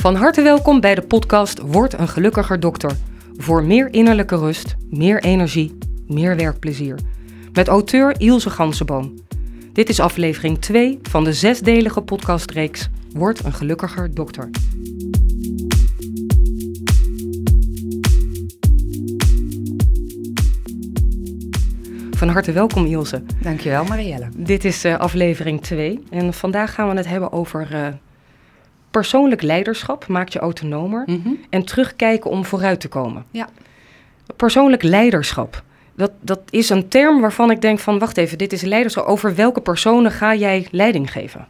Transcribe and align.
Van 0.00 0.14
harte 0.14 0.42
welkom 0.42 0.80
bij 0.80 0.94
de 0.94 1.02
podcast 1.02 1.60
Word 1.60 1.98
een 1.98 2.08
gelukkiger 2.08 2.60
dokter. 2.60 2.96
Voor 3.36 3.64
meer 3.64 3.92
innerlijke 3.92 4.36
rust, 4.36 4.76
meer 4.90 5.22
energie, 5.22 5.78
meer 6.06 6.36
werkplezier. 6.36 6.98
Met 7.52 7.68
auteur 7.68 8.20
Ilse 8.20 8.50
Gansenboom. 8.50 9.14
Dit 9.72 9.88
is 9.88 10.00
aflevering 10.00 10.58
2 10.58 10.98
van 11.02 11.24
de 11.24 11.32
zesdelige 11.32 12.00
podcastreeks 12.00 12.88
Word 13.12 13.44
een 13.44 13.52
gelukkiger 13.52 14.14
dokter. 14.14 14.50
Van 22.10 22.28
harte 22.28 22.52
welkom 22.52 22.86
Ilse. 22.86 23.22
Dankjewel 23.42 23.84
Marielle. 23.84 24.28
Dit 24.36 24.64
is 24.64 24.84
uh, 24.84 24.98
aflevering 24.98 25.62
2 25.62 26.02
en 26.10 26.34
vandaag 26.34 26.74
gaan 26.74 26.88
we 26.88 26.96
het 26.96 27.06
hebben 27.06 27.32
over 27.32 27.68
uh, 27.72 27.86
persoonlijk 28.90 29.42
leiderschap, 29.42 30.06
maakt 30.06 30.32
je 30.32 30.38
autonomer 30.38 31.02
Mhm. 31.06 31.28
en 31.50 31.64
terugkijken 31.64 32.30
om 32.30 32.44
vooruit 32.44 32.80
te 32.80 32.88
komen. 32.88 33.24
Ja. 33.30 33.48
Persoonlijk 34.36 34.82
leiderschap. 34.82 35.62
Dat, 35.94 36.12
dat 36.20 36.40
is 36.50 36.68
een 36.70 36.88
term 36.88 37.20
waarvan 37.20 37.50
ik 37.50 37.60
denk 37.60 37.78
van, 37.78 37.98
wacht 37.98 38.16
even, 38.16 38.38
dit 38.38 38.52
is 38.52 38.62
leiderschap. 38.62 39.04
Over 39.06 39.34
welke 39.34 39.60
personen 39.60 40.10
ga 40.12 40.34
jij 40.34 40.68
leiding 40.70 41.12
geven? 41.12 41.46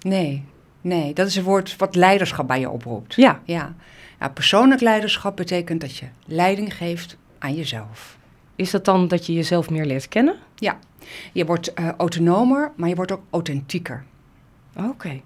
Nee, 0.00 0.44
nee, 0.80 1.12
dat 1.14 1.26
is 1.26 1.36
een 1.36 1.42
woord 1.44 1.76
wat 1.76 1.94
leiderschap 1.94 2.46
bij 2.46 2.60
je 2.60 2.70
oproept. 2.70 3.14
Ja, 3.14 3.40
Ja. 3.44 3.74
ja, 4.20 4.28
persoonlijk 4.28 4.80
leiderschap 4.80 5.36
betekent 5.36 5.80
dat 5.80 5.96
je 5.96 6.06
leiding 6.26 6.74
geeft 6.76 7.16
aan 7.38 7.54
jezelf. 7.54 8.16
is 8.56 8.70
dat 8.70 8.84
dan 8.84 9.08
dat 9.08 9.26
je 9.26 9.32
jezelf 9.32 9.70
meer 9.70 9.84
leert 9.84 10.08
kennen? 10.08 10.34
Je 11.32 11.44
wordt 11.44 11.74
eh, 11.74 11.88
autonomer, 11.96 12.70
maar 12.76 12.88
je 12.88 12.94
wordt 12.94 13.12
ook 13.12 13.22
authentieker. 13.30 14.04
Oké. 14.76 15.20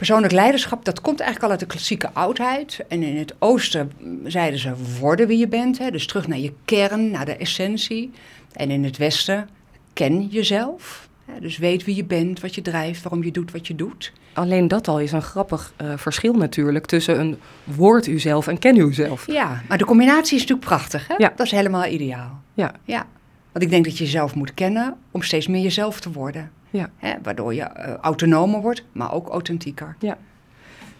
Persoonlijk 0.00 0.32
leiderschap, 0.32 0.84
dat 0.84 1.00
komt 1.00 1.20
eigenlijk 1.20 1.44
al 1.44 1.58
uit 1.58 1.68
de 1.68 1.74
klassieke 1.74 2.10
oudheid. 2.12 2.80
En 2.88 3.02
in 3.02 3.16
het 3.16 3.34
oosten 3.38 3.92
mm, 3.98 4.30
zeiden 4.30 4.60
ze 4.60 4.72
worden 5.00 5.26
wie 5.26 5.38
je 5.38 5.48
bent. 5.48 5.78
Hè? 5.78 5.90
Dus 5.90 6.06
terug 6.06 6.28
naar 6.28 6.38
je 6.38 6.52
kern, 6.64 7.10
naar 7.10 7.24
de 7.24 7.36
essentie. 7.36 8.10
En 8.52 8.70
in 8.70 8.84
het 8.84 8.96
westen, 8.96 9.48
ken 9.92 10.26
jezelf. 10.26 11.08
Hè? 11.24 11.40
Dus 11.40 11.58
weet 11.58 11.84
wie 11.84 11.96
je 11.96 12.04
bent, 12.04 12.40
wat 12.40 12.54
je 12.54 12.62
drijft, 12.62 13.02
waarom 13.02 13.24
je 13.24 13.30
doet 13.30 13.52
wat 13.52 13.66
je 13.66 13.74
doet. 13.74 14.12
Alleen 14.32 14.68
dat 14.68 14.88
al 14.88 15.00
is 15.00 15.12
een 15.12 15.22
grappig 15.22 15.72
eh, 15.76 15.92
verschil 15.96 16.32
natuurlijk 16.32 16.86
tussen 16.86 17.20
een 17.20 17.38
woord 17.64 18.06
uzelf 18.06 18.46
en 18.46 18.58
ken 18.58 18.76
uzelf. 18.76 19.26
Ja, 19.26 19.62
maar 19.68 19.78
de 19.78 19.84
combinatie 19.84 20.34
is 20.34 20.40
natuurlijk 20.40 20.68
prachtig. 20.68 21.08
Hè? 21.08 21.14
Ja. 21.16 21.32
Dat 21.36 21.46
is 21.46 21.52
helemaal 21.52 21.86
ideaal. 21.86 22.40
Ja. 22.54 22.74
ja. 22.84 23.06
Want 23.52 23.64
ik 23.64 23.70
denk 23.70 23.84
dat 23.84 23.98
je 23.98 24.04
jezelf 24.04 24.34
moet 24.34 24.54
kennen 24.54 24.96
om 25.10 25.22
steeds 25.22 25.46
meer 25.46 25.62
jezelf 25.62 26.00
te 26.00 26.12
worden. 26.12 26.50
Ja. 26.70 26.90
Hè? 26.96 27.14
Waardoor 27.22 27.54
je 27.54 27.62
eh, 27.62 27.94
autonomer 27.94 28.60
wordt, 28.60 28.84
maar 28.92 29.12
ook 29.12 29.28
authentieker. 29.28 29.96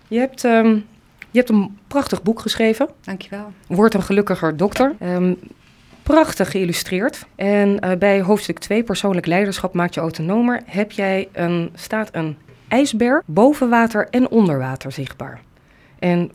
Je 0.08 0.18
hebt, 0.18 0.44
ehm, 0.44 0.74
je 1.30 1.38
hebt 1.38 1.48
een 1.48 1.78
prachtig 1.86 2.22
boek 2.22 2.40
geschreven. 2.40 2.88
Dankjewel. 3.00 3.52
Word 3.66 3.94
een 3.94 4.02
gelukkiger 4.02 4.56
dokter. 4.56 4.94
Ehm, 4.98 5.34
prachtig 6.02 6.50
geïllustreerd. 6.50 7.26
En 7.34 7.80
eh, 7.80 7.98
bij 7.98 8.20
hoofdstuk 8.20 8.58
2, 8.58 8.82
persoonlijk 8.82 9.26
leiderschap 9.26 9.74
maakt 9.74 9.94
je 9.94 10.00
autonomer, 10.00 10.62
heb 10.66 10.92
jij 10.92 11.28
een, 11.32 11.70
staat 11.74 12.08
een 12.12 12.36
ijsberg 12.68 13.22
boven 13.26 13.68
water 13.68 14.08
en 14.10 14.28
onder 14.28 14.58
water 14.58 14.92
zichtbaar. 14.92 15.40
En 15.98 16.30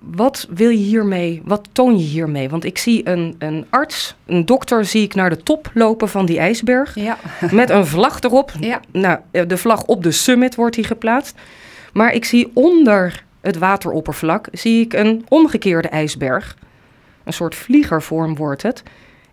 wat 0.00 0.46
wil 0.50 0.68
je 0.68 0.76
hiermee, 0.76 1.42
wat 1.44 1.68
toon 1.72 1.98
je 1.98 2.04
hiermee? 2.04 2.48
Want 2.48 2.64
ik 2.64 2.78
zie 2.78 3.08
een, 3.08 3.34
een 3.38 3.66
arts, 3.70 4.14
een 4.26 4.46
dokter, 4.46 4.84
zie 4.84 5.02
ik 5.02 5.14
naar 5.14 5.30
de 5.30 5.42
top 5.42 5.70
lopen 5.74 6.08
van 6.08 6.26
die 6.26 6.38
ijsberg. 6.38 6.94
Ja. 6.94 7.18
Met 7.50 7.70
een 7.70 7.86
vlag 7.86 8.20
erop. 8.20 8.52
Ja. 8.60 8.80
Nou, 8.92 9.18
eh, 9.30 9.42
de 9.46 9.56
vlag 9.56 9.84
op 9.84 10.02
de 10.02 10.10
summit 10.10 10.54
wordt 10.54 10.74
die 10.74 10.84
geplaatst. 10.84 11.38
Maar 11.92 12.12
ik 12.12 12.24
zie 12.24 12.50
onder 12.54 13.24
het 13.40 13.58
wateroppervlak 13.58 14.48
zie 14.52 14.84
ik 14.84 14.92
een 14.92 15.24
omgekeerde 15.28 15.88
ijsberg. 15.88 16.56
Een 17.24 17.32
soort 17.32 17.54
vliegervorm 17.54 18.36
wordt 18.36 18.62
het. 18.62 18.82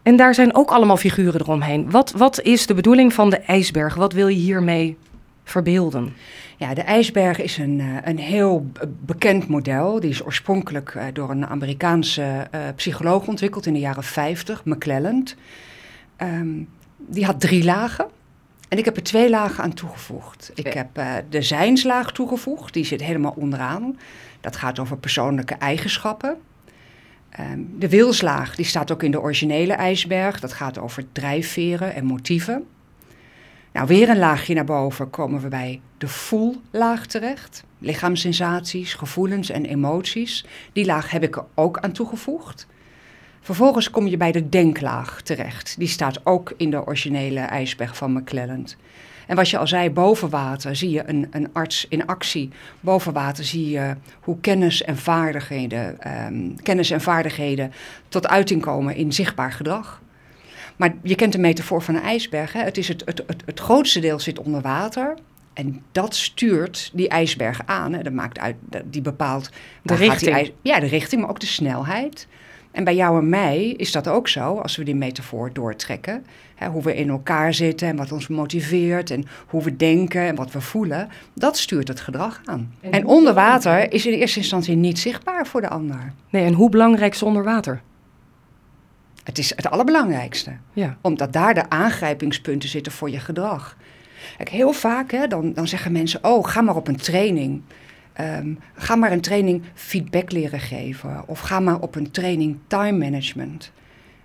En 0.04 0.16
daar 0.16 0.34
zijn 0.34 0.56
ook 0.56 0.72
allemaal 0.72 0.98
figuren 0.98 1.42
eromheen. 1.42 1.92
Wat, 1.92 2.12
wat 2.12 2.42
is 2.42 2.66
de 2.66 2.74
bedoeling 2.74 3.14
van 3.14 3.30
de 3.30 3.38
ijsberg? 3.38 3.96
Wat 3.96 4.14
wil 4.14 4.28
je 4.28 4.38
hiermee 4.38 4.98
verbeelden? 5.50 6.14
Ja, 6.58 6.74
de 6.74 6.82
ijsberg 6.82 7.42
is 7.42 7.58
een, 7.58 7.80
eh, 7.80 7.88
een 8.04 8.20
heel 8.20 8.72
bekend 9.00 9.48
model. 9.48 10.00
Die 10.00 10.10
is 10.10 10.26
oorspronkelijk 10.26 10.96
eh, 10.96 11.06
door 11.14 11.30
een 11.30 11.46
Amerikaanse 11.46 12.48
eh, 12.52 12.62
psycholoog 12.76 13.28
ontwikkeld 13.28 13.66
in 13.66 13.74
de 13.74 13.80
jaren 13.80 14.04
50, 14.04 14.66
McClelland. 14.66 15.36
Ehm, 16.16 16.48
die 16.98 17.26
had 17.26 17.40
drie 17.40 17.64
lagen. 17.64 18.08
En 18.70 18.78
ik 18.78 18.86
heb 18.86 18.96
er 18.96 19.04
twee 19.04 19.30
lagen 19.30 19.64
aan 19.64 19.74
toegevoegd. 19.74 20.52
Ik 20.56 20.74
heb 20.74 20.88
de 21.30 21.42
zijnslaag 21.42 22.12
toegevoegd. 22.12 22.74
Die 22.74 22.86
zit 22.86 23.02
helemaal 23.02 23.34
onderaan. 23.38 24.00
Dat 24.42 24.56
gaat 24.56 24.80
over 24.80 24.98
persoonlijke 24.98 25.54
eigenschappen. 25.54 26.38
Ehm, 27.30 27.60
de 27.78 27.90
wilslaag 27.90 28.56
die 28.56 28.66
staat 28.66 28.92
ook 28.92 29.04
in 29.04 29.12
de 29.12 29.22
originele 29.22 29.74
ijsberg. 29.74 30.40
Dat 30.40 30.54
gaat 30.54 30.78
over 30.78 31.04
drijfveren 31.12 31.94
en 31.94 32.06
motieven. 32.06 32.66
Nou, 33.74 33.88
weer 33.88 34.10
een 34.10 34.18
laagje 34.18 34.54
naar 34.54 34.66
boven 34.66 35.10
komen 35.10 35.42
we 35.42 35.48
bij 35.48 35.82
de 35.98 36.08
voellaag 36.08 37.06
terecht. 37.06 37.64
Lichaamssensaties, 37.80 38.94
gevoelens 38.94 39.50
en 39.50 39.66
emoties. 39.66 40.46
Die 40.74 40.86
laag 40.86 41.12
heb 41.12 41.24
ik 41.24 41.36
er 41.36 41.46
ook 41.54 41.80
aan 41.80 41.92
toegevoegd. 41.92 42.68
Vervolgens 43.42 43.90
kom 43.90 44.08
je 44.08 44.18
bij 44.18 44.32
de 44.32 44.50
denklaag 44.50 45.22
terecht. 45.22 45.76
Die 45.78 45.88
staat 45.88 46.26
ook 46.26 46.54
in 46.58 46.70
de 46.70 46.86
originele 46.86 47.40
ijsberg 47.40 47.98
van 47.98 48.14
McClelland. 48.14 48.78
En 49.28 49.36
wat 49.36 49.50
je 49.50 49.58
al 49.58 49.68
zei, 49.68 49.90
boven 49.90 50.30
water 50.30 50.76
zie 50.76 50.90
je 50.90 51.04
een, 51.06 51.28
een 51.32 51.50
arts 51.54 51.86
in 51.90 52.06
actie. 52.06 52.50
Boven 52.80 53.14
water 53.14 53.44
zie 53.44 53.70
je 53.70 53.96
hoe 54.20 54.40
kennis 54.40 54.84
en 54.84 54.98
vaardigheden, 54.98 56.00
ehm, 56.00 56.56
kennis 56.64 56.92
en 56.92 57.02
vaardigheden 57.02 57.72
tot 58.08 58.28
uiting 58.28 58.62
komen 58.62 58.96
in 58.96 59.14
zichtbaar 59.14 59.52
gedrag. 59.52 60.02
Maar 60.78 60.94
je 61.04 61.16
kent 61.16 61.32
de 61.32 61.40
metafoor 61.40 61.82
van 61.82 61.96
een 61.96 62.02
ijsberg. 62.02 62.54
Hè? 62.54 62.62
Het, 62.64 62.78
is 62.78 62.88
het, 62.88 63.02
het, 63.06 63.24
het, 63.28 63.44
het 63.46 63.60
grootste 63.60 64.00
deel 64.00 64.20
zit 64.20 64.40
onder 64.40 64.62
water. 64.62 65.18
En 65.54 65.82
dat 65.92 66.16
stuurt 66.16 66.92
die 66.94 67.08
ijsberg 67.08 67.62
aan. 67.66 67.94
Hè? 67.94 68.04
Dat 68.04 68.14
maakt 68.14 68.40
uit, 68.40 68.56
die 68.86 69.02
bepaalt... 69.02 69.50
die 69.84 69.98
richting. 69.98 70.36
ijs- 70.36 70.52
ja, 70.62 70.80
de 70.80 70.86
richting, 70.86 71.22
maar 71.22 71.30
ook 71.30 71.40
de 71.40 71.46
snelheid. 71.46 72.28
En 72.72 72.84
bij 72.84 72.96
jou 72.96 73.20
en 73.20 73.30
mij 73.30 73.68
is 73.68 73.92
dat 73.92 74.08
ook 74.08 74.28
zo, 74.28 74.58
als 74.58 74.76
we 74.76 74.84
die 74.84 74.96
metafoor 74.96 75.54
doortrekken. 75.54 76.26
Hè, 76.56 76.68
hoe 76.68 76.84
we 76.84 76.96
in 76.96 77.10
elkaar 77.10 77.54
zitten 77.54 77.88
en 77.88 77.96
wat 77.96 78.12
ons 78.12 78.28
motiveert 78.28 79.12
en 79.12 79.26
hoe 79.48 79.64
we 79.64 79.76
denken 79.76 80.22
en 80.22 80.36
wat 80.36 80.52
we 80.52 80.62
voelen. 80.62 81.10
Dat 81.34 81.58
stuurt 81.58 81.88
het 81.88 82.00
gedrag 82.00 82.42
aan. 82.46 82.74
En 82.80 83.06
onder 83.06 83.34
water 83.34 83.94
is 83.94 84.06
in 84.06 84.14
eerste 84.14 84.40
instantie 84.40 84.76
niet 84.76 85.00
zichtbaar 85.00 85.48
voor 85.48 85.62
de 85.62 85.70
ander. 85.70 86.14
Nee, 86.30 86.46
en 86.46 86.54
hoe 86.54 86.70
belangrijk 86.70 87.14
is 87.14 87.24
onder 87.24 87.44
water? 87.44 87.82
Het 89.28 89.38
is 89.38 89.50
het 89.56 89.70
allerbelangrijkste. 89.70 90.52
Ja. 90.74 90.98
Omdat 91.02 91.34
daar 91.34 91.54
de 91.54 91.70
aangrijpingspunten 91.70 92.70
zitten 92.70 92.92
voor 92.92 93.10
je 93.10 93.20
gedrag. 93.20 93.78
Kijk, 94.38 94.50
heel 94.50 94.74
vaak 94.74 95.12
hè, 95.12 95.28
dan, 95.28 95.54
dan 95.54 95.68
zeggen 95.68 95.92
mensen: 95.92 96.24
Oh, 96.24 96.48
ga 96.48 96.62
maar 96.62 96.76
op 96.76 96.88
een 96.88 96.96
training. 96.96 97.62
Ehm, 98.14 98.54
ga 98.76 98.96
maar 98.96 99.12
een 99.12 99.22
training 99.22 99.64
feedback 99.74 100.32
leren 100.32 100.60
geven. 100.60 101.24
Of 101.26 101.40
ga 101.40 101.60
maar 101.60 101.80
op 101.80 101.96
een 101.96 102.12
training 102.12 102.58
time 102.68 102.98
management. 102.98 103.72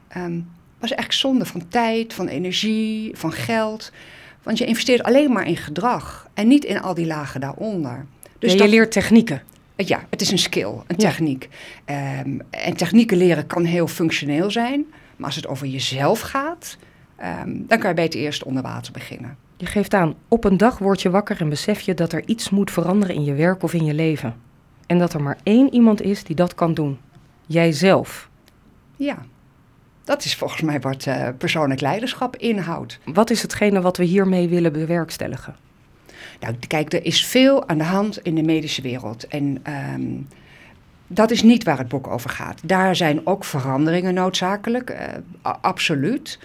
Ehm 0.09 0.41
dat 0.79 0.91
is 0.91 0.97
echt 0.97 1.15
zonde 1.15 1.45
van 1.45 1.69
tijd, 1.69 2.15
van 2.15 2.29
energie, 2.29 3.11
van 3.17 3.33
geld. 3.33 3.93
Want 4.43 4.59
je 4.59 4.65
investeert 4.65 5.03
alleen 5.03 5.33
maar 5.33 5.47
in 5.47 5.57
gedrag 5.57 6.29
en 6.35 6.49
niet 6.49 6.65
in 6.65 6.81
al 6.81 6.95
die 6.95 7.07
lagen 7.07 7.41
daaronder. 7.41 8.07
Dus 8.39 8.53
je 8.53 8.59
dat- 8.59 8.69
leert 8.69 8.93
technieken. 8.93 9.43
Ja, 9.89 10.07
het 10.11 10.21
is 10.21 10.31
een 10.31 10.39
skill, 10.39 10.67
een 10.69 10.83
Ja. 10.87 10.97
techniek. 10.97 11.49
Ehm, 11.85 12.39
en 12.51 12.77
technieken 12.77 13.17
leren 13.17 13.47
kan 13.47 13.65
heel 13.65 13.87
functioneel 13.87 14.51
zijn. 14.51 14.85
Maar 15.17 15.27
als 15.27 15.37
het 15.37 15.47
over 15.47 15.67
jezelf 15.67 16.21
gaat, 16.21 16.77
ehm, 17.17 17.51
dan 17.67 17.79
kan 17.79 17.89
je 17.89 17.95
beter 17.97 18.21
eerst 18.21 18.43
onder 18.43 18.63
water 18.63 18.93
beginnen. 18.93 19.37
Je 19.57 19.67
geeft 19.67 19.95
aan, 19.95 20.15
op 20.29 20.45
een 20.45 20.57
dag 20.57 20.79
word 20.79 21.03
je 21.03 21.11
wakker 21.11 21.41
en 21.41 21.49
besef 21.49 21.81
je 21.81 21.95
dat 21.95 22.13
er 22.13 22.23
iets 22.27 22.51
moet 22.51 22.71
veranderen 22.71 23.15
in 23.15 23.25
je 23.25 23.35
werk 23.35 23.63
of 23.63 23.75
in 23.75 23.85
je 23.85 23.95
leven. 23.95 24.35
En 24.87 24.99
dat 24.99 25.13
er 25.15 25.23
maar 25.23 25.39
één 25.43 25.75
iemand 25.75 26.03
is 26.03 26.25
die 26.25 26.37
dat 26.37 26.55
kan 26.55 26.75
doen. 26.75 26.99
Jijzelf. 27.47 28.29
Ja, 28.97 29.19
dat 30.05 30.25
is 30.25 30.37
volgens 30.37 30.61
mij 30.63 30.81
wat 30.81 31.07
eh, 31.07 31.29
persoonlijk 31.39 31.81
leiderschap 31.81 32.37
inhoudt. 32.37 32.99
Wat 33.05 33.31
is 33.31 33.43
hetgene 33.43 33.81
wat 33.81 33.97
we 33.97 34.05
hiermee 34.05 34.49
willen 34.49 34.73
bewerkstelligen? 34.73 35.57
Nou, 36.43 36.55
kijk, 36.69 36.93
er 36.93 37.05
is 37.05 37.27
veel 37.27 37.69
aan 37.69 37.79
de 37.79 37.85
hand 37.85 38.19
in 38.23 38.35
de 38.35 38.43
medische 38.43 38.83
wereld. 38.83 39.27
En 39.27 39.59
ehm, 39.63 40.11
dat 41.07 41.31
is 41.31 41.43
niet 41.43 41.65
waar 41.65 41.79
het 41.79 41.89
boek 41.89 42.07
over 42.07 42.31
gaat. 42.31 42.61
Daar 42.65 42.97
zijn 42.97 43.27
ook 43.27 43.45
veranderingen 43.45 44.15
noodzakelijk, 44.15 44.91
eh, 44.91 45.09
absoluut. 45.61 46.39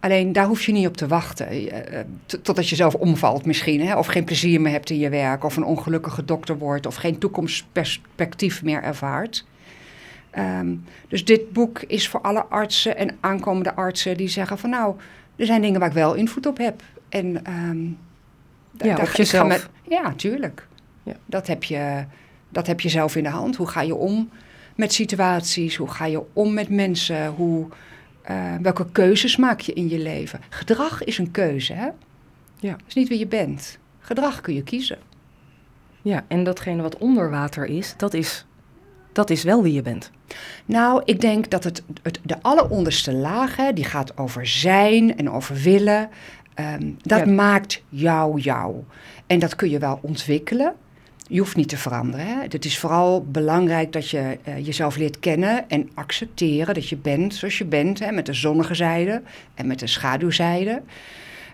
Alleen 0.00 0.32
daar 0.32 0.46
hoef 0.46 0.62
je 0.62 0.72
niet 0.72 0.86
op 0.86 0.96
te 0.96 1.06
wachten. 1.06 1.46
eh, 1.46 1.98
eh, 1.98 2.06
totdat 2.42 2.68
je 2.68 2.76
zelf 2.76 2.94
omvalt 2.94 3.44
misschien. 3.44 3.86
Hè? 3.86 3.96
Of 3.96 4.06
geen 4.06 4.24
plezier 4.24 4.60
meer 4.60 4.72
hebt 4.72 4.90
in 4.90 4.98
je 4.98 5.08
werk. 5.08 5.44
Of 5.44 5.56
een 5.56 5.64
ongelukkige 5.64 6.24
dokter 6.24 6.58
wordt. 6.58 6.86
Of 6.86 6.94
geen 6.94 7.18
toekomstperspectief 7.18 8.62
meer 8.62 8.82
ervaart. 8.82 9.44
Ehm, 10.30 10.74
dus 11.08 11.24
dit 11.24 11.52
boek 11.52 11.82
is 11.86 12.08
voor 12.08 12.20
alle 12.20 12.44
artsen 12.44 12.96
en 12.96 13.16
aankomende 13.20 13.74
artsen 13.74 14.16
die 14.16 14.28
zeggen 14.28 14.58
van 14.58 14.70
nou, 14.70 14.94
er 15.36 15.46
zijn 15.46 15.62
dingen 15.62 15.80
waar 15.80 15.88
ik 15.88 15.94
wel 15.94 16.14
invloed 16.14 16.46
op 16.46 16.58
heb. 16.58 16.82
En 17.08 17.44
ehm, 17.44 17.78
Ja, 18.84 18.96
op 18.96 19.08
jezelf. 19.08 19.48
met- 19.48 19.68
ja, 19.88 20.12
tuurlijk. 20.16 20.66
Ja. 21.02 21.16
Dat 21.26 21.46
heb 21.46 21.64
je 21.64 22.04
Dat 22.52 22.66
heb 22.66 22.80
je 22.80 22.88
zelf 22.88 23.16
in 23.16 23.22
de 23.22 23.28
hand. 23.28 23.56
Hoe 23.56 23.66
ga 23.68 23.80
je 23.82 23.94
om 23.94 24.30
met 24.76 24.92
situaties? 24.92 25.76
Hoe 25.76 25.88
ga 25.88 26.06
je 26.06 26.22
om 26.32 26.54
met 26.54 26.68
mensen? 26.68 27.26
Hoe, 27.26 27.66
eh, 28.22 28.54
welke 28.62 28.86
keuzes 28.92 29.36
maak 29.36 29.60
je 29.60 29.72
in 29.72 29.88
je 29.88 29.98
leven? 29.98 30.40
Gedrag 30.48 31.04
is 31.04 31.18
een 31.18 31.30
keuze, 31.30 31.72
hè? 31.72 31.88
Ja. 32.58 32.70
Het 32.72 32.82
is 32.88 32.94
niet 32.94 33.08
wie 33.08 33.18
je 33.18 33.26
bent. 33.26 33.78
Gedrag 34.00 34.40
kun 34.40 34.54
je 34.54 34.62
kiezen. 34.62 34.98
Ja, 36.02 36.24
en 36.28 36.44
datgene 36.44 36.82
wat 36.82 36.98
onder 36.98 37.30
water 37.30 37.64
is, 37.66 37.94
dat 37.96 38.14
is, 38.14 38.46
dat 39.12 39.30
is 39.30 39.42
wel 39.42 39.62
wie 39.62 39.72
je 39.72 39.82
bent. 39.82 40.10
Nou, 40.64 41.02
ik 41.04 41.20
denk 41.20 41.50
dat 41.50 41.64
het, 41.64 41.82
het 42.02 42.20
de 42.22 42.42
alleronderste 42.42 43.12
laag, 43.12 43.56
hè, 43.56 43.72
die 43.72 43.84
gaat 43.84 44.18
over 44.18 44.46
zijn 44.46 45.16
en 45.16 45.30
over 45.30 45.56
willen. 45.56 46.08
Ehm, 46.60 46.90
dat 47.02 47.18
Ja. 47.18 47.32
maakt 47.32 47.82
jou 47.88 48.40
jou. 48.40 48.74
En 49.26 49.38
dat 49.38 49.56
kun 49.56 49.70
je 49.70 49.78
wel 49.78 49.98
ontwikkelen. 50.02 50.74
Je 51.28 51.38
hoeft 51.38 51.56
niet 51.56 51.68
te 51.68 51.76
veranderen. 51.76 52.26
Hè. 52.26 52.40
Het 52.42 52.64
is 52.64 52.78
vooral 52.78 53.24
belangrijk 53.24 53.92
dat 53.92 54.08
je 54.10 54.38
eh, 54.44 54.66
jezelf 54.66 54.96
leert 54.96 55.18
kennen 55.18 55.68
en 55.68 55.90
accepteren 55.94 56.74
dat 56.74 56.88
je 56.88 56.96
bent 56.96 57.34
zoals 57.34 57.58
je 57.58 57.64
bent. 57.64 57.98
Hè, 57.98 58.12
met 58.12 58.26
de 58.26 58.32
zonnige 58.34 58.74
zijde 58.74 59.22
en 59.54 59.66
met 59.66 59.78
de 59.78 59.86
schaduwzijde. 59.86 60.82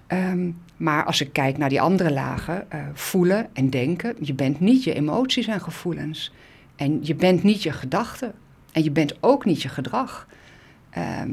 Ehm, 0.06 0.50
maar 0.76 1.04
als 1.04 1.20
ik 1.20 1.32
kijk 1.32 1.58
naar 1.58 1.68
die 1.68 1.80
andere 1.80 2.12
lagen, 2.12 2.70
eh, 2.70 2.80
voelen 2.92 3.46
en 3.52 3.70
denken. 3.70 4.14
Je 4.20 4.34
bent 4.34 4.60
niet 4.60 4.84
je 4.84 4.94
emoties 4.94 5.46
en 5.46 5.60
gevoelens. 5.60 6.32
En 6.76 6.98
je 7.02 7.14
bent 7.14 7.42
niet 7.42 7.62
je 7.62 7.72
gedachten. 7.72 8.32
En 8.72 8.84
je 8.84 8.90
bent 8.90 9.14
ook 9.20 9.44
niet 9.44 9.62
je 9.62 9.68
gedrag. 9.68 10.26
Ehm, 10.90 11.30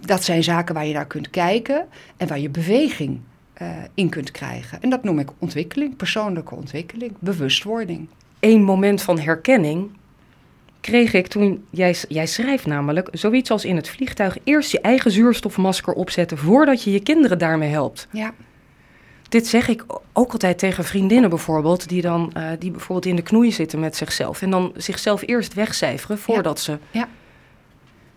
dat 0.00 0.24
zijn 0.24 0.42
zaken 0.42 0.74
waar 0.74 0.86
je 0.86 0.94
naar 0.94 1.06
kunt 1.06 1.30
kijken 1.30 1.86
en 2.16 2.28
waar 2.28 2.38
je 2.38 2.48
beweging 2.48 3.20
eh, 3.52 3.68
in 3.94 4.08
kunt 4.08 4.30
krijgen. 4.30 4.82
En 4.82 4.90
dat 4.90 5.04
noem 5.04 5.18
ik 5.18 5.28
ontwikkeling, 5.38 5.96
persoonlijke 5.96 6.54
ontwikkeling, 6.54 7.12
bewustwording. 7.18 8.08
Eén 8.40 8.62
moment 8.62 9.02
van 9.02 9.18
herkenning 9.18 9.90
kreeg 10.80 11.12
ik 11.12 11.26
toen, 11.26 11.64
jij, 11.70 11.96
jij 12.08 12.26
schrijft 12.26 12.66
namelijk, 12.66 13.08
zoiets 13.12 13.50
als 13.50 13.64
in 13.64 13.76
het 13.76 13.88
vliegtuig 13.88 14.38
eerst 14.44 14.70
je 14.70 14.80
eigen 14.80 15.10
zuurstofmasker 15.10 15.92
opzetten 15.92 16.38
voordat 16.38 16.82
je 16.82 16.92
je 16.92 17.00
kinderen 17.00 17.38
daarmee 17.38 17.70
helpt. 17.70 18.08
Ja, 18.12 18.32
Dit 19.30 19.46
zeg 19.46 19.68
ik 19.68 19.84
ook 20.12 20.32
altijd 20.32 20.58
tegen 20.58 20.84
vriendinnen 20.84 21.30
bijvoorbeeld, 21.30 21.88
die 21.88 22.02
dan 22.02 22.32
eh, 22.32 22.50
die 22.58 22.70
bijvoorbeeld 22.70 23.06
in 23.06 23.16
de 23.16 23.22
knoei 23.22 23.52
zitten 23.52 23.80
met 23.80 23.96
zichzelf. 23.96 24.42
En 24.42 24.50
dan 24.50 24.72
zichzelf 24.76 25.22
eerst 25.26 25.54
wegcijferen 25.54 26.18
voordat 26.18 26.60
ze. 26.60 26.78
ja, 26.90 27.08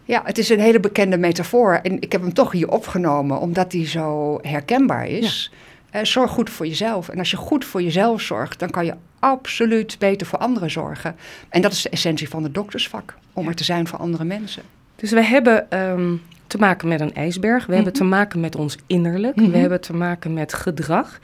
het 0.05 0.38
is 0.38 0.50
een 0.50 0.59
hele 0.59 0.79
bekende 0.79 1.17
metafoor. 1.17 1.73
En 1.83 2.01
ik 2.01 2.11
heb 2.11 2.21
hem 2.21 2.33
toch 2.33 2.51
hier 2.51 2.69
opgenomen, 2.71 3.39
omdat 3.39 3.71
die 3.71 3.88
zo 3.88 4.39
herkenbaar 4.41 5.07
is. 5.07 5.51
Eh, 5.89 6.03
zorg 6.03 6.31
goed 6.31 6.50
voor 6.50 6.67
jezelf. 6.67 7.09
En 7.09 7.19
als 7.19 7.31
je 7.31 7.38
goed 7.38 7.65
voor 7.65 7.81
jezelf 7.81 8.21
zorgt, 8.21 8.59
dan 8.59 8.69
kan 8.69 8.85
je 8.85 8.94
absoluut 9.19 9.95
beter 10.00 10.27
voor 10.27 10.39
anderen 10.39 10.71
zorgen. 10.71 11.15
En 11.50 11.61
dat 11.61 11.71
is 11.71 11.81
de 11.81 11.89
essentie 11.89 12.29
van 12.29 12.44
het 12.44 12.53
doktersvak, 12.53 13.15
om 13.33 13.47
er 13.47 13.55
te 13.55 13.63
zijn 13.63 13.88
voor 13.88 14.00
andere 14.00 14.23
mensen. 14.23 14.63
Dus 14.95 15.11
we 15.11 15.23
hebben 15.23 15.71
ehm, 15.71 16.13
te 16.47 16.57
maken 16.57 16.88
met 16.88 17.01
een 17.01 17.13
ijsberg, 17.13 17.65
we 17.65 17.73
hebben 17.73 17.91
Mhm. 17.94 18.01
te 18.01 18.07
maken 18.09 18.39
met 18.39 18.55
ons 18.55 18.77
innerlijk, 18.88 19.35
Mhm. 19.35 19.51
we 19.51 19.57
hebben 19.57 19.81
te 19.81 19.94
maken 19.94 20.33
met 20.33 20.53
gedrag. 20.53 21.19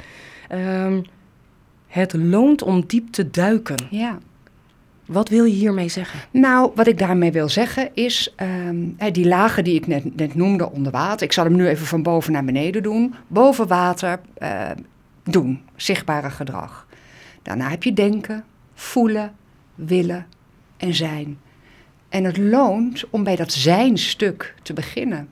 Ehm, 0.48 1.02
het 1.88 2.14
loont 2.14 2.62
om 2.62 2.84
diep 2.88 3.12
te 3.12 3.30
duiken. 3.30 3.76
Ja. 3.90 4.18
Wat 5.10 5.30
wil 5.30 5.44
je 5.44 5.54
hiermee 5.54 5.90
zeggen? 5.90 6.20
Nou, 6.32 6.72
wat 6.76 6.88
ik 6.88 6.98
daarmee 6.98 7.32
wil 7.32 7.50
zeggen 7.50 7.90
is, 7.94 8.34
ehm, 8.36 9.12
die 9.12 9.28
lagen 9.28 9.64
die 9.64 9.76
ik 9.76 9.88
net, 9.88 10.16
net 10.16 10.36
noemde 10.36 10.72
onder 10.72 10.92
water, 10.92 11.26
ik 11.26 11.34
zal 11.34 11.44
hem 11.44 11.56
nu 11.56 11.68
even 11.68 11.86
van 11.86 12.04
boven 12.04 12.32
naar 12.32 12.46
beneden 12.46 12.84
doen. 12.84 13.16
Boven 13.28 13.68
water 13.68 14.20
eh, 14.34 14.70
doen, 15.24 15.62
zichtbare 15.76 16.30
gedrag. 16.30 16.88
Daarna 17.42 17.70
heb 17.70 17.84
je 17.84 17.94
denken, 17.94 18.44
voelen, 18.74 19.34
willen 19.76 20.26
en 20.78 20.94
zijn. 20.94 21.38
En 22.10 22.24
het 22.24 22.38
loont 22.38 23.10
om 23.10 23.24
bij 23.24 23.36
dat 23.36 23.52
zijn-stuk 23.52 24.56
te 24.64 24.74
beginnen. 24.74 25.30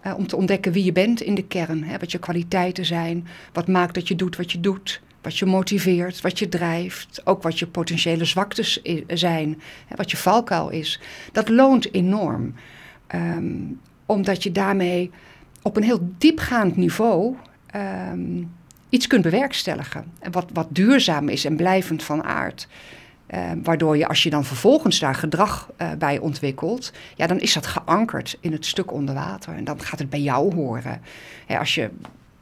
Eh, 0.00 0.14
om 0.16 0.26
te 0.26 0.36
ontdekken 0.36 0.72
wie 0.72 0.84
je 0.84 0.92
bent 0.92 1.20
in 1.20 1.34
de 1.34 1.44
kern, 1.44 1.84
hè, 1.84 1.98
wat 1.98 2.12
je 2.12 2.18
kwaliteiten 2.18 2.84
zijn, 2.84 3.26
wat 3.52 3.68
maakt 3.68 3.94
dat 3.94 4.08
je 4.08 4.16
doet 4.16 4.36
wat 4.36 4.52
je 4.52 4.60
doet, 4.60 5.02
wat 5.22 5.38
je 5.38 5.46
motiveert, 5.46 6.20
wat 6.20 6.38
je 6.38 6.48
drijft, 6.48 7.20
ook 7.24 7.42
wat 7.42 7.58
je 7.58 7.66
potentiële 7.66 8.24
zwaktes 8.24 8.82
zijn, 9.06 9.60
wat 9.96 10.10
je 10.10 10.16
valkuil 10.16 10.70
is. 10.70 11.00
Dat 11.32 11.48
loont 11.48 11.94
enorm, 11.94 12.54
Ehm, 13.12 13.54
omdat 14.06 14.42
je 14.42 14.52
daarmee 14.52 15.10
op 15.62 15.76
een 15.76 15.82
heel 15.82 16.12
diepgaand 16.18 16.76
niveau 16.76 17.36
ehm, 17.66 18.42
iets 18.88 19.06
kunt 19.06 19.22
bewerkstelligen. 19.22 20.04
En 20.18 20.32
wat, 20.32 20.46
wat 20.52 20.66
duurzaam 20.70 21.28
is 21.28 21.44
en 21.44 21.56
blijvend 21.56 22.02
van 22.02 22.22
aard. 22.24 22.68
Eh, 23.26 23.50
waardoor 23.62 23.96
je, 23.96 24.08
als 24.08 24.22
je 24.22 24.30
dan 24.30 24.44
vervolgens 24.44 24.98
daar 24.98 25.14
gedrag 25.14 25.70
eh, 25.76 25.92
bij 25.98 26.18
ontwikkelt, 26.18 26.92
ja, 27.14 27.26
dan 27.26 27.40
is 27.40 27.52
dat 27.52 27.66
geankerd 27.66 28.38
in 28.40 28.52
het 28.52 28.66
stuk 28.66 28.92
onder 28.92 29.14
water. 29.14 29.54
En 29.54 29.64
dan 29.64 29.80
gaat 29.80 29.98
het 29.98 30.10
bij 30.10 30.20
jou 30.20 30.54
horen. 30.54 31.00
Als 31.48 31.74
je 31.74 31.90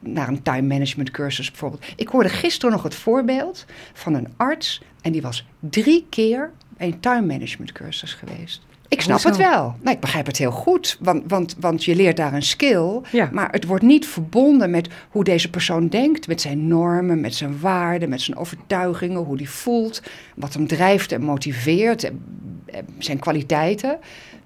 naar 0.01 0.29
een 0.29 0.43
time 0.43 0.67
management 0.67 1.11
cursus 1.11 1.51
bijvoorbeeld. 1.51 1.85
Ik 1.97 2.09
hoorde 2.09 2.29
gisteren 2.29 2.73
nog 2.73 2.83
het 2.83 2.95
voorbeeld 2.95 3.65
van 3.93 4.15
een 4.15 4.29
arts. 4.37 4.83
En 5.01 5.13
die 5.13 5.23
was 5.23 5.47
drie 5.59 6.07
keer 6.09 6.51
bij 6.77 6.87
een 6.87 7.01
time 7.01 7.27
management 7.27 7.73
cursus 7.73 8.15
geweest. 8.15 8.63
Ik 8.91 9.01
snap 9.01 9.23
Hoezo? 9.23 9.29
het 9.29 9.51
wel. 9.51 9.75
Nou, 9.81 9.95
ik 9.95 10.01
begrijp 10.01 10.27
het 10.27 10.37
heel 10.37 10.51
goed. 10.51 10.97
Want, 11.01 11.23
want, 11.27 11.57
want 11.61 11.85
je 11.85 11.97
leert 11.97 12.17
daar 12.17 12.33
een 12.33 12.43
skill. 12.43 13.01
Ja. 13.13 13.29
Maar 13.33 13.49
het 13.51 13.65
wordt 13.65 13.85
niet 13.85 14.07
verbonden 14.07 14.71
met 14.71 14.89
hoe 15.11 15.25
deze 15.25 15.51
persoon 15.51 15.89
denkt. 15.89 16.27
Met 16.27 16.41
zijn 16.41 16.69
normen, 16.69 17.21
met 17.21 17.35
zijn 17.35 17.61
waarden, 17.61 18.09
met 18.09 18.21
zijn 18.21 18.37
overtuigingen. 18.37 19.21
Hoe 19.23 19.37
die 19.37 19.51
voelt. 19.51 20.03
Wat 20.37 20.55
hem 20.55 20.67
drijft 20.67 21.13
en 21.13 21.23
motiveert. 21.23 22.11
Zijn 22.99 23.19
kwaliteiten. 23.19 23.99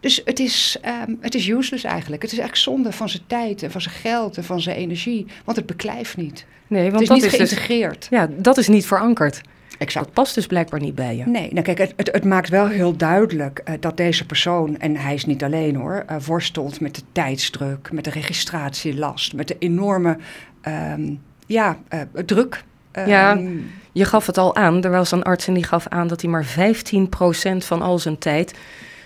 Dus 0.05 0.21
het 0.25 0.39
is, 0.39 0.77
ehm, 0.81 1.15
het 1.21 1.35
is 1.35 1.49
useless 1.49 1.85
eigenlijk. 1.85 2.23
Het 2.23 2.33
is 2.33 2.39
echt 2.39 2.59
zonde 2.59 2.93
van 2.93 3.09
zijn 3.09 3.23
tijd 3.27 3.63
en 3.63 3.71
van 3.71 3.81
zijn 3.81 3.95
geld 3.95 4.37
en 4.37 4.45
van 4.45 4.61
zijn 4.61 4.77
energie. 4.77 5.27
Want 5.45 5.57
het 5.57 5.67
beklijft 5.67 6.17
niet. 6.17 6.47
Nee, 6.67 6.83
Het 6.83 6.91
want 6.91 7.03
is 7.03 7.09
dat 7.09 7.17
niet 7.17 7.27
is 7.27 7.31
dus. 7.39 7.49
geïntegreerd. 7.49 8.07
Ja, 8.11 8.29
dat 8.37 8.59
is 8.59 8.69
niet 8.69 8.87
verankerd. 8.87 9.41
Exact. 9.79 10.05
Dat 10.05 10.15
past 10.15 10.35
dus 10.35 10.47
blijkbaar 10.47 10.81
niet 10.81 10.95
bij 10.95 11.17
je. 11.17 11.25
Nee, 11.27 11.49
nou 11.53 11.63
kijk, 11.63 11.79
het, 11.79 11.93
het, 11.97 12.09
het 12.13 12.25
maakt 12.25 12.49
wel 12.49 12.67
heel 12.69 12.97
duidelijk 12.97 13.59
eh, 13.59 13.75
dat 13.81 13.97
deze 13.97 14.27
persoon, 14.27 14.79
en 14.79 14.97
hij 14.97 15.15
is 15.15 15.25
niet 15.25 15.45
alleen 15.45 15.77
hoor, 15.77 16.05
eh, 16.07 16.17
worstelt 16.27 16.81
met 16.81 16.95
de 16.95 17.03
tijdsdruk, 17.13 17.93
met 17.93 18.05
de 18.05 18.11
registratielast, 18.11 19.35
met 19.35 19.49
de 19.49 19.57
enorme 19.59 20.17
ehm, 20.61 21.15
ja, 21.47 21.79
eh, 21.89 22.01
druk. 22.27 22.65
Ja. 23.07 23.37
Ehm, 23.37 23.57
Je 23.93 24.05
gaf 24.05 24.27
het 24.27 24.39
al 24.39 24.57
aan, 24.57 24.83
er 24.83 24.91
was 24.91 25.11
een 25.11 25.23
arts 25.23 25.47
en 25.47 25.55
die 25.55 25.65
gaf 25.65 25.89
aan 25.89 26.07
dat 26.07 26.21
hij 26.21 26.31
maar 26.31 26.45
15% 26.45 27.65
van 27.65 27.83
al 27.83 27.99
zijn 27.99 28.19
tijd 28.19 28.55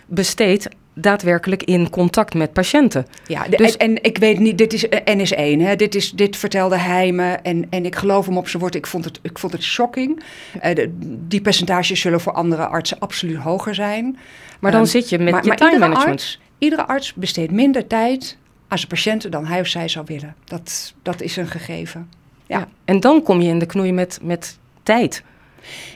besteedt 0.07 0.69
daadwerkelijk 1.01 1.63
in 1.63 1.91
contact 1.91 2.35
met 2.35 2.53
patiënten. 2.53 3.07
Ja, 3.27 3.43
de- 3.49 3.57
Dus- 3.57 3.77
en, 3.77 3.89
en 3.95 4.03
ik 4.03 4.19
weet 4.19 4.39
niet, 4.39 4.59
dit 4.59 4.73
is 4.73 4.89
eh, 4.89 5.17
NS1, 5.17 5.61
hè? 5.63 5.77
Dit, 5.77 5.95
is, 5.95 6.11
dit 6.11 6.37
vertelde 6.37 6.77
hij 6.79 7.13
me 7.13 7.31
en, 7.33 7.67
en 7.71 7.85
ik 7.85 7.97
geloof 7.97 8.27
hem 8.27 8.37
op 8.37 8.49
zijn 8.49 8.63
woord. 8.63 8.75
Ik 8.75 8.87
vond 8.87 9.05
het, 9.05 9.19
ik 9.23 9.39
vond 9.39 9.53
het 9.53 9.63
shocking. 9.63 10.23
Eh, 10.61 10.75
de- 10.75 10.97
die 11.29 11.41
percentages 11.41 12.01
zullen 12.01 12.21
voor 12.21 12.33
andere 12.33 12.67
artsen 12.67 12.99
absoluut 12.99 13.37
hoger 13.37 13.75
zijn. 13.75 14.19
Maar 14.61 14.71
dan 14.73 14.81
Ehm, 14.81 14.91
zit 14.91 15.09
je 15.09 15.19
met 15.19 15.33
maar, 15.33 15.43
je 15.43 15.49
maar 15.49 15.57
time 15.57 15.73
iedere 15.73 15.89
management. 15.91 16.21
Arts, 16.21 16.41
iedere 16.59 16.87
arts 16.87 17.15
besteedt 17.15 17.53
minder 17.53 17.87
tijd 17.87 18.37
aan 18.69 18.79
zijn 18.79 18.91
patiënten 18.91 19.31
dan 19.31 19.47
hij 19.47 19.61
of 19.61 19.67
zij 19.67 19.89
zou 19.89 20.05
willen. 20.09 20.35
Dat, 20.45 20.95
dat 21.03 21.21
is 21.21 21.37
een 21.37 21.47
gegeven. 21.49 22.09
Ja. 22.47 22.59
Ja. 22.59 22.69
En 22.85 23.01
dan 23.01 23.23
kom 23.23 23.41
je 23.41 23.49
in 23.49 23.59
de 23.59 23.67
knoei 23.67 23.93
met, 23.93 24.19
met 24.23 24.59
tijd. 24.83 25.23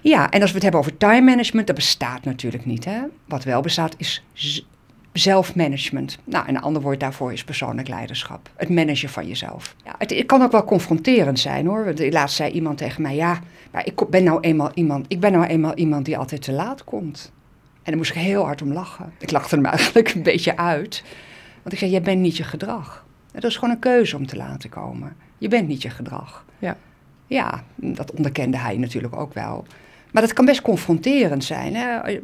Ja, 0.03 0.31
en 0.31 0.41
als 0.41 0.49
we 0.49 0.55
het 0.55 0.63
hebben 0.63 0.81
over 0.81 0.97
time 0.97 1.21
management, 1.21 1.67
dat 1.67 1.77
bestaat 1.77 2.25
natuurlijk 2.25 2.65
niet. 2.67 2.85
Hè? 2.85 2.99
Wat 3.29 3.45
wel 3.45 3.61
bestaat 3.61 3.95
is 3.99 4.23
zelfmanagement. 5.13 6.19
Nou, 6.25 6.49
een 6.49 6.61
ander 6.61 6.83
woord 6.83 7.01
daarvoor 7.01 7.33
is 7.33 7.45
persoonlijk 7.45 7.89
leiderschap. 7.89 8.51
Het 8.57 8.69
managen 8.69 9.09
van 9.09 9.27
jezelf. 9.27 9.75
Ja, 9.85 9.95
het, 9.99 10.11
het 10.11 10.27
kan 10.27 10.43
ook 10.43 10.53
wel 10.53 10.65
confronterend 10.65 11.39
zijn 11.39 11.67
hoor. 11.67 11.85
Want 11.85 12.13
Laatst 12.13 12.37
zei 12.37 12.53
iemand 12.53 12.79
tegen 12.79 13.03
mij, 13.03 13.15
ja, 13.15 13.41
maar 13.71 13.87
ik 13.87 14.09
ben 14.11 14.25
nou 14.25 14.41
eenmaal 14.41 14.71
iemand, 14.75 15.05
ik 15.09 15.21
ben 15.21 15.33
nou 15.33 15.45
eenmaal 15.45 15.75
iemand 15.75 16.05
die 16.05 16.19
altijd 16.19 16.43
te 16.43 16.53
laat 16.53 16.85
komt. 16.85 17.33
En 17.75 17.91
daar 17.91 17.97
moest 17.97 18.11
ik 18.11 18.17
heel 18.17 18.45
hard 18.45 18.63
om 18.63 18.73
lachen. 18.73 19.13
Ik 19.19 19.31
lachte 19.31 19.55
hem 19.55 19.65
eigenlijk 19.77 20.15
een 20.15 20.23
beetje 20.23 20.57
uit. 20.57 21.05
Want 21.63 21.73
ik 21.73 21.79
zei, 21.79 21.91
jij 21.91 22.03
bent 22.03 22.21
niet 22.21 22.37
je 22.37 22.45
gedrag. 22.45 23.05
Dat 23.33 23.45
is 23.45 23.55
gewoon 23.57 23.75
een 23.75 23.81
keuze 23.81 24.17
om 24.17 24.27
te 24.27 24.37
laten 24.37 24.71
komen. 24.71 25.17
Je 25.39 25.49
bent 25.49 25.69
niet 25.69 25.83
je 25.83 25.91
gedrag. 25.91 26.45
Ja. 26.59 26.77
Ja, 27.27 27.63
dat 27.75 28.13
onderkende 28.13 28.57
hij 28.57 28.77
natuurlijk 28.77 29.17
ook 29.17 29.35
wel. 29.35 29.67
Maar 30.11 30.23
dat 30.23 30.33
kan 30.33 30.45
best 30.45 30.63
confronterend 30.63 31.45
zijn. 31.45 31.75
Hè? 31.75 32.19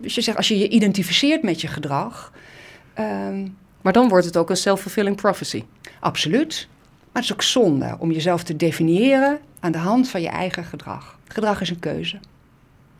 Dus 0.00 0.14
je 0.14 0.20
zegt, 0.20 0.36
als 0.36 0.48
je 0.48 0.58
je 0.58 0.68
identificeert 0.68 1.42
met 1.42 1.60
je 1.60 1.66
gedrag, 1.68 2.32
ehm, 2.94 3.46
Maar 3.82 3.92
dan 3.92 4.08
wordt 4.08 4.24
het 4.24 4.36
ook 4.36 4.50
een 4.50 4.56
self-fulfilling 4.56 5.16
prophecy. 5.16 5.64
absoluut. 6.00 6.68
Maar 6.98 7.22
het 7.22 7.24
is 7.24 7.32
ook 7.32 7.42
zonde 7.42 7.96
om 7.98 8.10
jezelf 8.12 8.42
te 8.42 8.56
definiëren 8.56 9.38
aan 9.60 9.72
de 9.72 9.78
hand 9.78 10.08
van 10.08 10.20
je 10.20 10.28
eigen 10.28 10.64
gedrag. 10.64 11.18
Gedrag 11.28 11.60
is 11.60 11.70
een 11.70 11.78
keuze. 11.78 12.18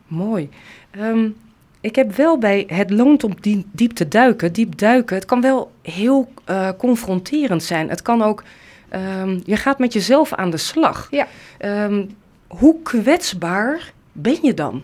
Mooi. 0.06 0.48
Ehm, 0.90 1.28
ik 1.80 1.96
heb 1.96 2.16
wel 2.16 2.38
bij 2.38 2.64
het 2.66 2.90
loont 2.90 3.24
om 3.24 3.34
die, 3.40 3.66
diep 3.72 3.92
te 3.92 4.08
duiken. 4.08 4.52
Diep 4.52 4.78
duiken, 4.78 5.16
het 5.16 5.24
kan 5.24 5.40
wel 5.40 5.70
heel 5.82 6.32
eh, 6.44 6.70
confronterend 6.78 7.62
zijn. 7.62 7.88
Het 7.88 8.02
kan 8.02 8.22
ook, 8.22 8.42
ehm, 8.88 9.38
je 9.44 9.56
gaat 9.56 9.78
met 9.78 9.92
jezelf 9.92 10.32
aan 10.34 10.50
de 10.50 10.56
slag. 10.56 11.08
Ja. 11.10 11.26
Hoe 12.46 12.82
kwetsbaar 12.82 13.92
ben 14.12 14.38
je 14.42 14.54
dan? 14.54 14.82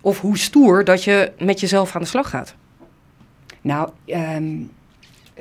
Of 0.00 0.20
hoe 0.20 0.38
stoer 0.38 0.84
dat 0.84 1.04
je 1.04 1.32
met 1.38 1.60
jezelf 1.60 1.94
aan 1.94 2.00
de 2.00 2.06
slag 2.06 2.30
gaat? 2.30 2.54
Nou, 3.60 3.90
ehm, 4.06 4.56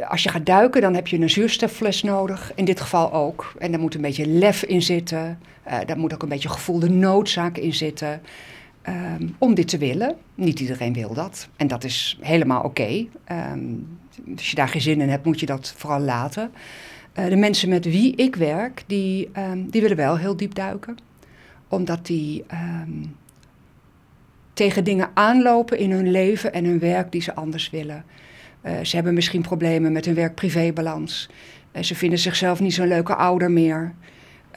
als 0.08 0.24
je 0.24 0.30
gaat 0.30 0.46
duiken, 0.46 0.82
dan 0.82 0.94
heb 0.94 1.08
je 1.08 1.20
een 1.20 1.30
zuurstoffles 1.30 2.04
nodig. 2.04 2.52
In 2.56 2.66
dit 2.66 2.82
geval 2.82 3.14
ook. 3.14 3.54
En 3.58 3.72
daar 3.72 3.80
moet 3.80 3.96
een 3.96 4.02
beetje 4.02 4.28
lef 4.28 4.64
in 4.64 4.82
zitten. 4.82 5.40
Uh, 5.68 5.78
daar 5.86 5.98
moet 5.98 6.14
ook 6.14 6.24
een 6.24 6.30
beetje 6.30 6.50
gevoelde 6.50 6.90
noodzaak 6.90 7.58
in 7.58 7.74
zitten. 7.74 8.22
Um, 8.88 9.36
om 9.38 9.54
dit 9.54 9.68
te 9.68 9.78
willen. 9.78 10.16
Niet 10.36 10.60
iedereen 10.60 10.94
wil 10.94 11.14
dat. 11.14 11.48
En 11.56 11.68
dat 11.68 11.84
is 11.84 12.18
helemaal 12.22 12.64
oké. 12.64 13.06
Um, 13.32 14.00
als 14.36 14.50
je 14.50 14.56
daar 14.56 14.68
geen 14.68 14.82
zin 14.82 15.02
in 15.02 15.10
hebt, 15.10 15.26
moet 15.26 15.40
je 15.40 15.46
dat 15.46 15.74
vooral 15.78 16.00
laten. 16.00 16.52
Uh, 17.20 17.26
de 17.26 17.36
mensen 17.36 17.70
met 17.70 17.86
wie 17.86 18.16
ik 18.16 18.36
werk, 18.36 18.84
die, 18.88 19.30
die 19.58 19.82
willen 19.82 19.98
wel 19.98 20.18
heel 20.18 20.36
diep 20.36 20.56
duiken. 20.56 20.98
Omdat 21.68 22.06
die 22.06 22.44
tegen 24.60 24.84
dingen 24.84 25.10
aanlopen 25.14 25.78
in 25.78 25.92
hun 25.92 26.12
leven 26.12 26.54
en 26.54 26.66
hun 26.66 26.80
werk 26.80 27.12
die 27.12 27.22
ze 27.22 27.36
anders 27.36 27.70
willen. 27.70 28.04
Uh, 28.64 28.72
ze 28.84 28.96
hebben 28.96 29.14
misschien 29.14 29.42
problemen 29.42 29.92
met 29.92 30.06
hun 30.06 30.16
werk-privé-balans. 30.16 31.30
Uh, 31.74 31.84
ze 31.84 31.96
vinden 31.96 32.20
zichzelf 32.20 32.60
niet 32.60 32.74
zo'n 32.74 32.88
leuke 32.88 33.16
ouder 33.16 33.52
meer. 33.52 33.94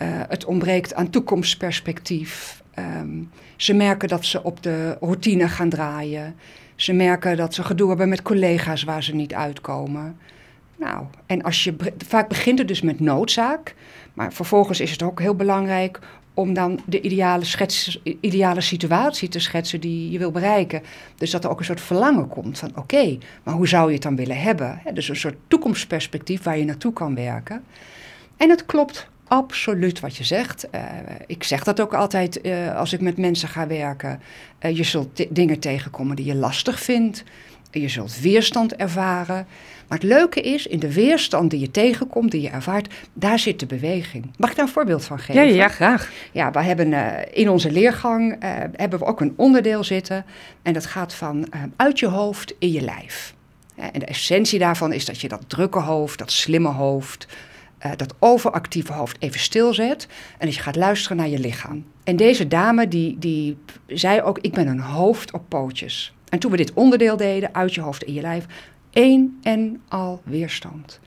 Uh, 0.03 0.09
het 0.29 0.45
ontbreekt 0.45 0.95
aan 0.95 1.11
toekomstperspectief. 1.11 2.63
Um, 2.79 3.31
ze 3.57 3.75
merken 3.75 4.09
dat 4.09 4.25
ze 4.25 4.43
op 4.43 4.63
de 4.63 4.97
routine 5.01 5.49
gaan 5.49 5.69
draaien. 5.69 6.35
Ze 6.77 6.93
merken 6.93 7.37
dat 7.37 7.55
ze 7.55 7.63
gedoe 7.63 7.89
hebben 7.89 8.09
met 8.09 8.23
collega's 8.23 8.83
waar 8.83 9.03
ze 9.03 9.15
niet 9.15 9.35
uitkomen. 9.35 10.17
Nou, 10.77 11.07
en 11.27 11.43
als 11.43 11.65
je, 11.65 11.75
vaak 12.07 12.29
begint 12.29 12.59
het 12.59 12.69
dus 12.69 12.83
met 12.83 13.01
noodzaak. 13.01 13.75
Maar 14.15 14.33
vervolgens 14.33 14.81
is 14.81 14.91
het 14.91 15.03
ook 15.03 15.21
heel 15.21 15.35
belangrijk 15.35 15.99
om 16.35 16.55
dan 16.55 16.81
de 16.85 17.01
ideale, 17.01 17.45
schets, 17.45 18.01
ideale 18.21 18.61
situatie 18.61 19.29
te 19.29 19.39
schetsen 19.39 19.81
die 19.81 20.11
je 20.11 20.19
wil 20.19 20.31
bereiken. 20.31 20.83
Dus 21.17 21.31
dat 21.31 21.45
er 21.45 21.51
ook 21.51 21.59
een 21.59 21.65
soort 21.65 21.81
verlangen 21.81 22.29
komt 22.29 22.59
van 22.59 22.73
oké, 22.77 23.19
maar 23.43 23.55
hoe 23.55 23.69
zou 23.69 23.87
je 23.87 23.95
het 23.95 24.03
dan 24.03 24.17
willen 24.17 24.41
hebben? 24.41 24.81
dus 24.95 25.09
een 25.09 25.17
soort 25.17 25.37
toekomstperspectief 25.49 26.43
waar 26.43 26.59
je 26.59 26.65
naartoe 26.65 26.93
kan 26.93 27.15
werken. 27.15 27.65
En 28.37 28.51
het 28.51 28.67
klopt 28.67 29.11
absoluut 29.29 30.01
wat 30.01 30.17
je 30.17 30.25
zegt. 30.25 30.69
Uh, 30.75 30.81
ik 31.27 31.45
zeg 31.45 31.65
dat 31.65 31.81
ook 31.81 31.95
altijd 31.95 32.47
uh, 32.47 32.77
als 32.77 32.93
ik 32.93 33.01
met 33.01 33.17
mensen 33.17 33.49
ga 33.49 33.67
werken. 33.67 34.21
Uh, 34.61 34.77
je 34.77 34.83
zult 34.83 35.27
dingen 35.35 35.59
tegenkomen 35.59 36.17
die 36.17 36.25
je 36.25 36.35
lastig 36.35 36.81
vindt. 36.81 37.25
Je 37.71 37.89
zult 37.89 38.21
weerstand 38.21 38.77
ervaren. 38.77 39.47
Maar 39.93 40.01
het 40.01 40.11
leuke 40.11 40.41
is, 40.41 40.67
in 40.67 40.79
de 40.79 40.93
weerstand 40.93 41.51
die 41.51 41.61
je 41.61 41.71
tegenkomt, 41.71 42.31
die 42.31 42.41
je 42.41 42.49
ervaart, 42.49 42.95
daar 43.13 43.39
zit 43.39 43.61
de 43.61 43.67
beweging. 43.67 44.31
Mag 44.37 44.51
ik 44.51 44.57
daar 44.57 44.67
een 44.67 44.73
voorbeeld 44.73 45.05
van 45.05 45.19
geven? 45.19 45.47
Ja, 45.47 45.55
ja 45.55 45.69
graag. 45.69 46.11
Ja, 46.33 46.51
we 46.51 46.63
hebben 46.63 46.93
uh, 46.93 47.13
in 47.31 47.49
onze 47.49 47.71
leergang 47.71 48.33
uh, 48.33 48.51
hebben 48.73 48.99
we 48.99 49.05
ook 49.05 49.21
een 49.21 49.33
onderdeel 49.37 49.85
zitten. 49.85 50.25
En 50.63 50.73
dat 50.73 50.87
gaat 50.87 51.15
van 51.15 51.37
uh, 51.55 51.63
uit 51.77 51.99
je 51.99 52.07
hoofd 52.07 52.55
in 52.59 52.73
je 52.73 52.81
lijf. 52.81 53.35
en 53.77 54.01
de 54.01 54.07
essentie 54.07 54.59
daarvan 54.59 54.93
is 54.93 55.05
dat 55.05 55.21
je 55.21 55.29
dat 55.29 55.45
drukke 55.47 55.81
hoofd, 55.81 56.19
dat 56.19 56.33
slimme 56.33 56.69
hoofd, 56.69 57.27
dat 57.97 58.15
overactieve 58.19 58.93
hoofd 58.93 59.17
even 59.19 59.41
stilzet. 59.41 60.07
En 60.39 60.47
dat 60.47 60.55
je 60.55 60.63
gaat 60.63 60.77
luisteren 60.77 61.17
naar 61.17 61.29
je 61.29 61.39
lichaam. 61.39 61.85
En 62.05 62.17
deze 62.17 62.49
dame 62.49 62.89
die, 62.89 63.19
die 63.19 63.59
zei 63.87 64.23
ook, 64.23 64.39
ik 64.39 64.53
ben 64.53 64.67
een 64.67 64.81
hoofd 64.81 65.33
op 65.33 65.43
pootjes. 65.49 66.15
En 66.29 66.39
toen 66.39 66.51
we 66.51 66.57
dit 66.57 66.73
onderdeel 66.73 67.17
deden, 67.17 67.55
uit 67.55 67.75
je 67.75 67.81
hoofd 67.81 68.03
in 68.03 68.15
je 68.15 68.21
lijf, 68.21 68.47
één 68.93 69.39
en 69.43 69.83
al 69.89 70.21
weerstand. 70.25 71.01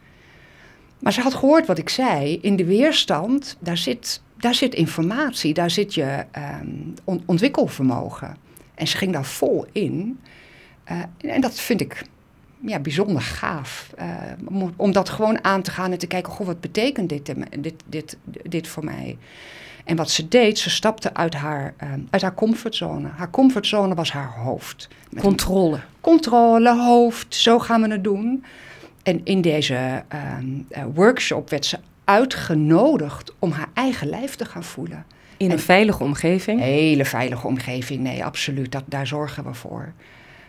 Maar 1.00 1.14
ze 1.14 1.22
had 1.22 1.34
gehoord 1.34 1.68
wat 1.68 1.78
ik 1.78 1.90
zei. 1.90 2.40
In 2.42 2.56
de 2.56 2.66
weerstand, 2.66 3.58
daar 3.60 3.78
zit, 3.78 4.22
daar 4.38 4.56
zit 4.56 4.76
informatie, 4.76 5.54
daar 5.54 5.70
zit 5.70 5.94
je 5.94 6.26
on 7.04 7.24
ontwikkelvermogen. 7.26 8.38
En 8.76 8.88
ze 8.88 8.98
ging 8.98 9.14
daar 9.14 9.26
vol 9.26 9.66
in. 9.72 10.20
Uh, 10.92 11.32
en 11.34 11.42
dat 11.42 11.60
vind 11.60 11.82
ik 11.82 12.04
ja, 12.60 12.80
bijzonder 12.80 13.22
gaaf. 13.22 13.94
Uh, 14.00 14.06
om, 14.46 14.74
om, 14.76 14.92
dat 14.92 15.10
gewoon 15.10 15.44
aan 15.44 15.62
te 15.62 15.72
gaan 15.72 15.92
en 15.92 15.98
te 15.98 16.08
kijken, 16.08 16.32
goh, 16.32 16.48
wat 16.48 16.62
betekent 16.62 17.10
dit, 17.10 17.34
dit, 17.60 17.84
dit, 17.86 18.18
dit 18.44 18.68
voor 18.68 18.84
mij? 18.84 19.18
En 19.86 19.96
wat 19.96 20.10
ze 20.10 20.28
deed, 20.28 20.60
ze 20.60 20.70
stapte 20.70 21.14
uit 21.14 21.34
haar, 21.34 21.74
uh, 21.84 21.90
uit 22.10 22.22
haar 22.22 22.34
comfortzone. 22.34 23.08
Haar 23.08 23.30
comfortzone 23.30 23.96
was 23.96 24.12
haar 24.12 24.34
hoofd. 24.38 24.88
Met 25.10 25.24
controle. 25.24 25.80
Controle, 26.02 26.76
hoofd, 26.76 27.36
zo 27.36 27.60
gaan 27.60 27.82
we 27.82 27.92
het 27.92 28.04
doen. 28.04 28.44
En 29.04 29.22
in 29.24 29.42
deze 29.42 30.04
uh, 30.14 30.84
workshop 30.94 31.50
werd 31.50 31.66
ze 31.66 31.78
uitgenodigd 32.04 33.34
om 33.40 33.52
haar 33.52 33.70
eigen 33.74 34.08
lijf 34.08 34.36
te 34.36 34.46
gaan 34.46 34.64
voelen. 34.64 35.06
In 35.38 35.46
een 35.46 35.52
en, 35.52 35.60
veilige 35.60 36.04
omgeving? 36.04 36.60
Een 36.60 36.66
hele 36.66 37.06
veilige 37.06 37.48
omgeving, 37.48 38.02
nee, 38.02 38.26
absoluut. 38.26 38.72
Dat, 38.72 38.84
daar 38.86 39.08
zorgen 39.08 39.44
we 39.44 39.54
voor. 39.54 39.94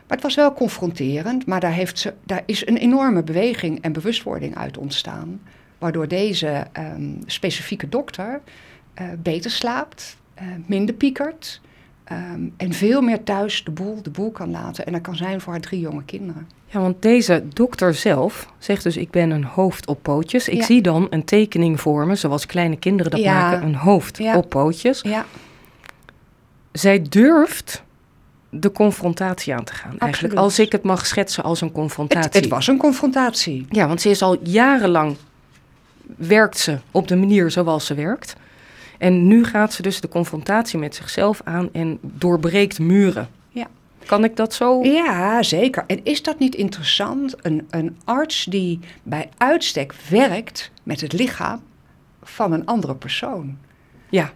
Maar 0.06 0.16
het 0.16 0.22
was 0.22 0.34
wel 0.34 0.52
confronterend, 0.52 1.46
maar 1.46 1.60
daar, 1.60 1.72
heeft 1.72 1.98
ze, 1.98 2.14
daar 2.24 2.42
is 2.46 2.66
een 2.66 2.76
enorme 2.76 3.22
beweging 3.22 3.82
en 3.82 3.92
bewustwording 3.92 4.56
uit 4.56 4.78
ontstaan. 4.78 5.40
Waardoor 5.78 6.08
deze 6.08 6.66
um, 6.78 7.18
specifieke 7.26 7.88
dokter 7.88 8.40
uh, 9.00 9.06
beter 9.18 9.50
slaapt, 9.50 10.16
uh, 10.42 10.48
minder 10.66 10.94
piekert. 10.94 11.60
Um, 12.12 12.54
en 12.56 12.72
veel 12.72 13.00
meer 13.00 13.22
thuis 13.22 13.64
de 13.64 13.70
boel, 13.70 14.02
de 14.02 14.10
boel 14.10 14.30
kan 14.30 14.50
laten. 14.50 14.86
En 14.86 14.92
dat 14.92 15.00
kan 15.00 15.16
zijn 15.16 15.40
voor 15.40 15.52
haar 15.52 15.62
drie 15.62 15.80
jonge 15.80 16.04
kinderen. 16.04 16.48
Ja, 16.66 16.80
want 16.80 17.02
deze 17.02 17.44
dokter 17.48 17.94
zelf 17.94 18.52
zegt 18.58 18.82
dus: 18.82 18.96
Ik 18.96 19.10
ben 19.10 19.30
een 19.30 19.44
hoofd 19.44 19.86
op 19.86 20.02
pootjes. 20.02 20.48
Ik 20.48 20.58
ja. 20.58 20.64
zie 20.64 20.82
dan 20.82 21.06
een 21.10 21.24
tekening 21.24 21.80
voor 21.80 22.06
me, 22.06 22.14
zoals 22.14 22.46
kleine 22.46 22.76
kinderen 22.76 23.10
dat 23.10 23.20
ja. 23.20 23.40
maken: 23.40 23.66
een 23.66 23.74
hoofd 23.74 24.18
ja. 24.18 24.36
op 24.36 24.48
pootjes. 24.48 25.00
Ja. 25.00 25.24
Zij 26.72 27.02
durft 27.02 27.82
de 28.50 28.72
confrontatie 28.72 29.54
aan 29.54 29.64
te 29.64 29.74
gaan. 29.74 29.90
Absoluut. 29.90 30.02
Eigenlijk, 30.02 30.34
als 30.34 30.58
ik 30.58 30.72
het 30.72 30.82
mag 30.82 31.06
schetsen 31.06 31.44
als 31.44 31.60
een 31.60 31.72
confrontatie. 31.72 32.30
Het, 32.30 32.34
het 32.34 32.48
was 32.48 32.66
een 32.66 32.78
confrontatie. 32.78 33.66
Ja, 33.70 33.86
want 33.86 34.00
ze 34.00 34.10
is 34.10 34.22
al 34.22 34.36
jarenlang 34.42 35.16
werkt 36.16 36.58
ze 36.58 36.78
op 36.90 37.08
de 37.08 37.16
manier 37.16 37.50
zoals 37.50 37.86
ze 37.86 37.94
werkt. 37.94 38.36
En 38.98 39.26
nu 39.26 39.44
gaat 39.44 39.72
ze 39.72 39.82
dus 39.82 40.00
de 40.00 40.08
confrontatie 40.08 40.78
met 40.78 40.94
zichzelf 40.94 41.40
aan 41.44 41.68
en 41.72 41.98
doorbreekt 42.00 42.78
muren. 42.78 43.28
Ja. 43.48 43.66
Kan 44.06 44.24
ik 44.24 44.36
dat 44.36 44.54
zo? 44.54 44.82
Ja, 44.82 45.42
zeker. 45.42 45.84
En 45.86 46.04
is 46.04 46.22
dat 46.22 46.38
niet 46.38 46.54
interessant? 46.54 47.34
Een, 47.42 47.66
een 47.70 47.96
arts 48.04 48.44
die 48.44 48.80
bij 49.02 49.28
uitstek 49.36 49.94
werkt 50.08 50.70
met 50.82 51.00
het 51.00 51.12
lichaam 51.12 51.62
van 52.22 52.52
een 52.52 52.66
andere 52.66 52.94
persoon. 52.94 53.58
Ja. 54.10 54.32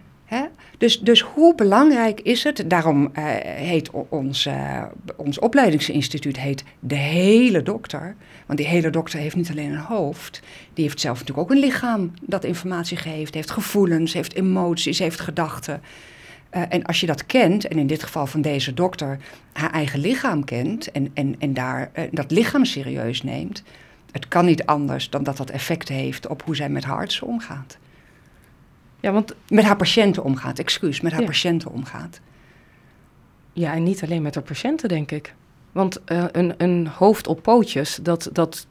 Dus, 0.77 0.99
dus 0.99 1.21
hoe 1.21 1.55
belangrijk 1.55 2.21
is 2.21 2.43
het? 2.43 2.63
Daarom 2.67 3.01
uh, 3.03 3.23
heet 3.43 3.89
ons, 4.09 4.45
uh, 4.45 4.83
ons 5.15 5.39
opleidingsinstituut 5.39 6.39
heet 6.39 6.63
de 6.79 6.95
hele 6.95 7.63
dokter. 7.63 8.15
Want 8.45 8.59
die 8.59 8.67
hele 8.67 8.89
dokter 8.89 9.19
heeft 9.19 9.35
niet 9.35 9.49
alleen 9.49 9.71
een 9.71 9.77
hoofd. 9.77 10.41
Die 10.73 10.83
heeft 10.83 10.99
zelf 10.99 11.19
natuurlijk 11.19 11.49
ook 11.49 11.55
een 11.55 11.63
lichaam 11.63 12.11
dat 12.21 12.43
informatie 12.43 12.97
geeft. 12.97 13.33
Heeft 13.33 13.51
gevoelens, 13.51 14.13
heeft 14.13 14.33
emoties, 14.33 14.99
heeft 14.99 15.19
gedachten. 15.19 15.81
Uh, 16.53 16.61
en 16.69 16.83
als 16.83 16.99
je 16.99 17.05
dat 17.05 17.25
kent, 17.25 17.67
en 17.67 17.77
in 17.77 17.87
dit 17.87 18.03
geval 18.03 18.27
van 18.27 18.41
deze 18.41 18.73
dokter 18.73 19.17
haar 19.53 19.71
eigen 19.71 19.99
lichaam 19.99 20.43
kent 20.43 20.91
en, 20.91 21.11
en, 21.13 21.35
en 21.39 21.53
daar, 21.53 21.91
dat 22.11 22.31
lichaam 22.31 22.65
serieus 22.65 23.23
neemt, 23.23 23.63
het 24.11 24.27
kan 24.27 24.45
niet 24.45 24.65
anders 24.65 25.09
dan 25.09 25.23
dat 25.23 25.37
dat 25.37 25.49
effect 25.49 25.89
heeft 25.89 26.27
op 26.27 26.43
hoe 26.45 26.55
zij 26.55 26.69
met 26.69 26.83
haar 26.83 27.19
omgaat. 27.23 27.77
Ja, 29.01 29.11
want... 29.11 29.35
Met 29.47 29.63
haar 29.63 29.75
patiënten 29.75 30.23
omgaat, 30.23 30.59
excuus, 30.59 31.01
met 31.01 31.11
haar 31.11 31.21
ja. 31.21 31.27
patiënten 31.27 31.71
omgaat. 31.71 32.19
Ja, 33.53 33.73
en 33.73 33.83
niet 33.83 34.03
alleen 34.03 34.21
met 34.21 34.35
haar 34.35 34.43
patiënten, 34.43 34.89
denk 34.89 35.11
ik. 35.11 35.33
Want 35.71 36.01
uh, 36.11 36.23
een, 36.31 36.53
een 36.57 36.87
hoofd 36.87 37.27
op 37.27 37.41
pootjes, 37.41 37.99
dat, 38.01 38.29
dat, 38.33 38.67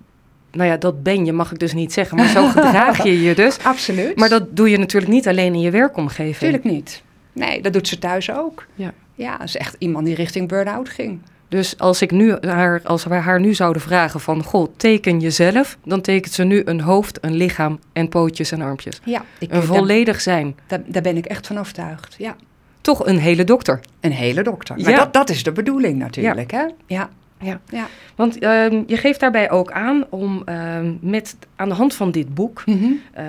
nou 0.50 0.68
ja, 0.70 0.76
dat 0.76 1.02
ben 1.02 1.24
je, 1.24 1.32
mag 1.32 1.52
ik 1.52 1.58
dus 1.58 1.72
niet 1.72 1.92
zeggen, 1.92 2.16
maar 2.16 2.28
zo 2.28 2.48
gedraag 2.60 3.02
je 3.04 3.20
je 3.20 3.34
dus. 3.34 3.58
Absoluut. 3.64 4.16
Maar 4.16 4.28
dat 4.28 4.56
doe 4.56 4.70
je 4.70 4.78
natuurlijk 4.78 5.12
niet 5.12 5.28
alleen 5.28 5.54
in 5.54 5.60
je 5.60 5.70
werkomgeving. 5.70 6.36
Tuurlijk 6.36 6.64
niet. 6.64 7.02
Nee, 7.32 7.62
dat 7.62 7.72
doet 7.72 7.88
ze 7.88 7.98
thuis 7.98 8.30
ook. 8.30 8.66
Ja. 8.74 8.92
Ja, 9.14 9.36
dat 9.36 9.46
is 9.46 9.56
echt 9.56 9.76
iemand 9.78 10.06
die 10.06 10.14
richting 10.14 10.48
burn-out 10.48 10.88
ging. 10.88 11.20
Dus 11.50 11.78
als, 11.78 12.02
ik 12.02 12.10
nu 12.10 12.36
haar, 12.40 12.80
als 12.84 13.04
wij 13.04 13.18
haar 13.18 13.40
nu 13.40 13.54
zouden 13.54 13.82
vragen 13.82 14.20
van... 14.20 14.42
Goh, 14.44 14.68
teken 14.76 15.20
jezelf, 15.20 15.78
dan 15.84 16.00
tekent 16.00 16.34
ze 16.34 16.44
nu 16.44 16.62
een 16.64 16.80
hoofd, 16.80 17.18
een 17.24 17.34
lichaam 17.34 17.78
en 17.92 18.08
pootjes 18.08 18.52
en 18.52 18.62
armpjes. 18.62 19.00
Ja. 19.04 19.24
Ik, 19.38 19.52
een 19.52 19.62
volledig 19.62 20.12
daar, 20.12 20.22
zijn. 20.22 20.56
Daar, 20.66 20.80
daar 20.86 21.02
ben 21.02 21.16
ik 21.16 21.26
echt 21.26 21.46
van 21.46 21.58
overtuigd, 21.58 22.14
ja. 22.18 22.36
Toch 22.80 23.06
een 23.06 23.18
hele 23.18 23.44
dokter. 23.44 23.80
Een 24.00 24.12
hele 24.12 24.42
dokter. 24.42 24.76
Maar 24.80 24.90
ja. 24.90 24.96
dat, 24.96 25.12
dat 25.12 25.30
is 25.30 25.42
de 25.42 25.52
bedoeling 25.52 25.98
natuurlijk, 25.98 26.50
ja. 26.50 26.58
hè? 26.58 26.94
Ja. 26.94 27.10
Ja. 27.40 27.60
ja. 27.68 27.86
Want 28.14 28.42
uh, 28.42 28.70
je 28.86 28.96
geeft 28.96 29.20
daarbij 29.20 29.50
ook 29.50 29.70
aan 29.70 30.04
om 30.10 30.42
uh, 30.48 30.78
met, 31.00 31.36
aan 31.56 31.68
de 31.68 31.74
hand 31.74 31.94
van 31.94 32.10
dit 32.10 32.34
boek... 32.34 32.62
Mm 32.66 32.78
-hmm. 32.78 33.00
uh, 33.18 33.24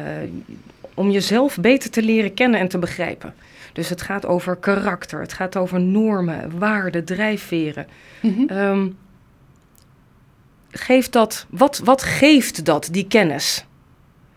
om 0.94 1.10
jezelf 1.10 1.58
beter 1.60 1.90
te 1.90 2.02
leren 2.02 2.34
kennen 2.34 2.60
en 2.60 2.68
te 2.68 2.78
begrijpen. 2.78 3.34
Dus 3.74 3.90
het 3.90 4.02
gaat 4.02 4.26
over 4.26 4.56
karakter, 4.56 5.20
het 5.20 5.34
gaat 5.34 5.56
over 5.56 5.82
normen, 5.82 6.60
waarden, 6.60 7.06
drijfveren. 7.06 7.88
Mm 8.22 8.34
-hmm. 8.34 8.58
um, 8.58 8.98
geeft 10.72 11.12
dat, 11.12 11.46
wat, 11.50 11.82
wat 11.84 12.04
geeft 12.04 12.66
dat, 12.66 12.88
die 12.92 13.08
kennis? 13.08 13.66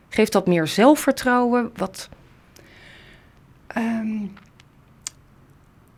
Geeft 0.08 0.32
dat 0.32 0.46
meer 0.46 0.66
zelfvertrouwen? 0.66 1.70
Wat? 1.76 2.08
Um, 3.76 4.32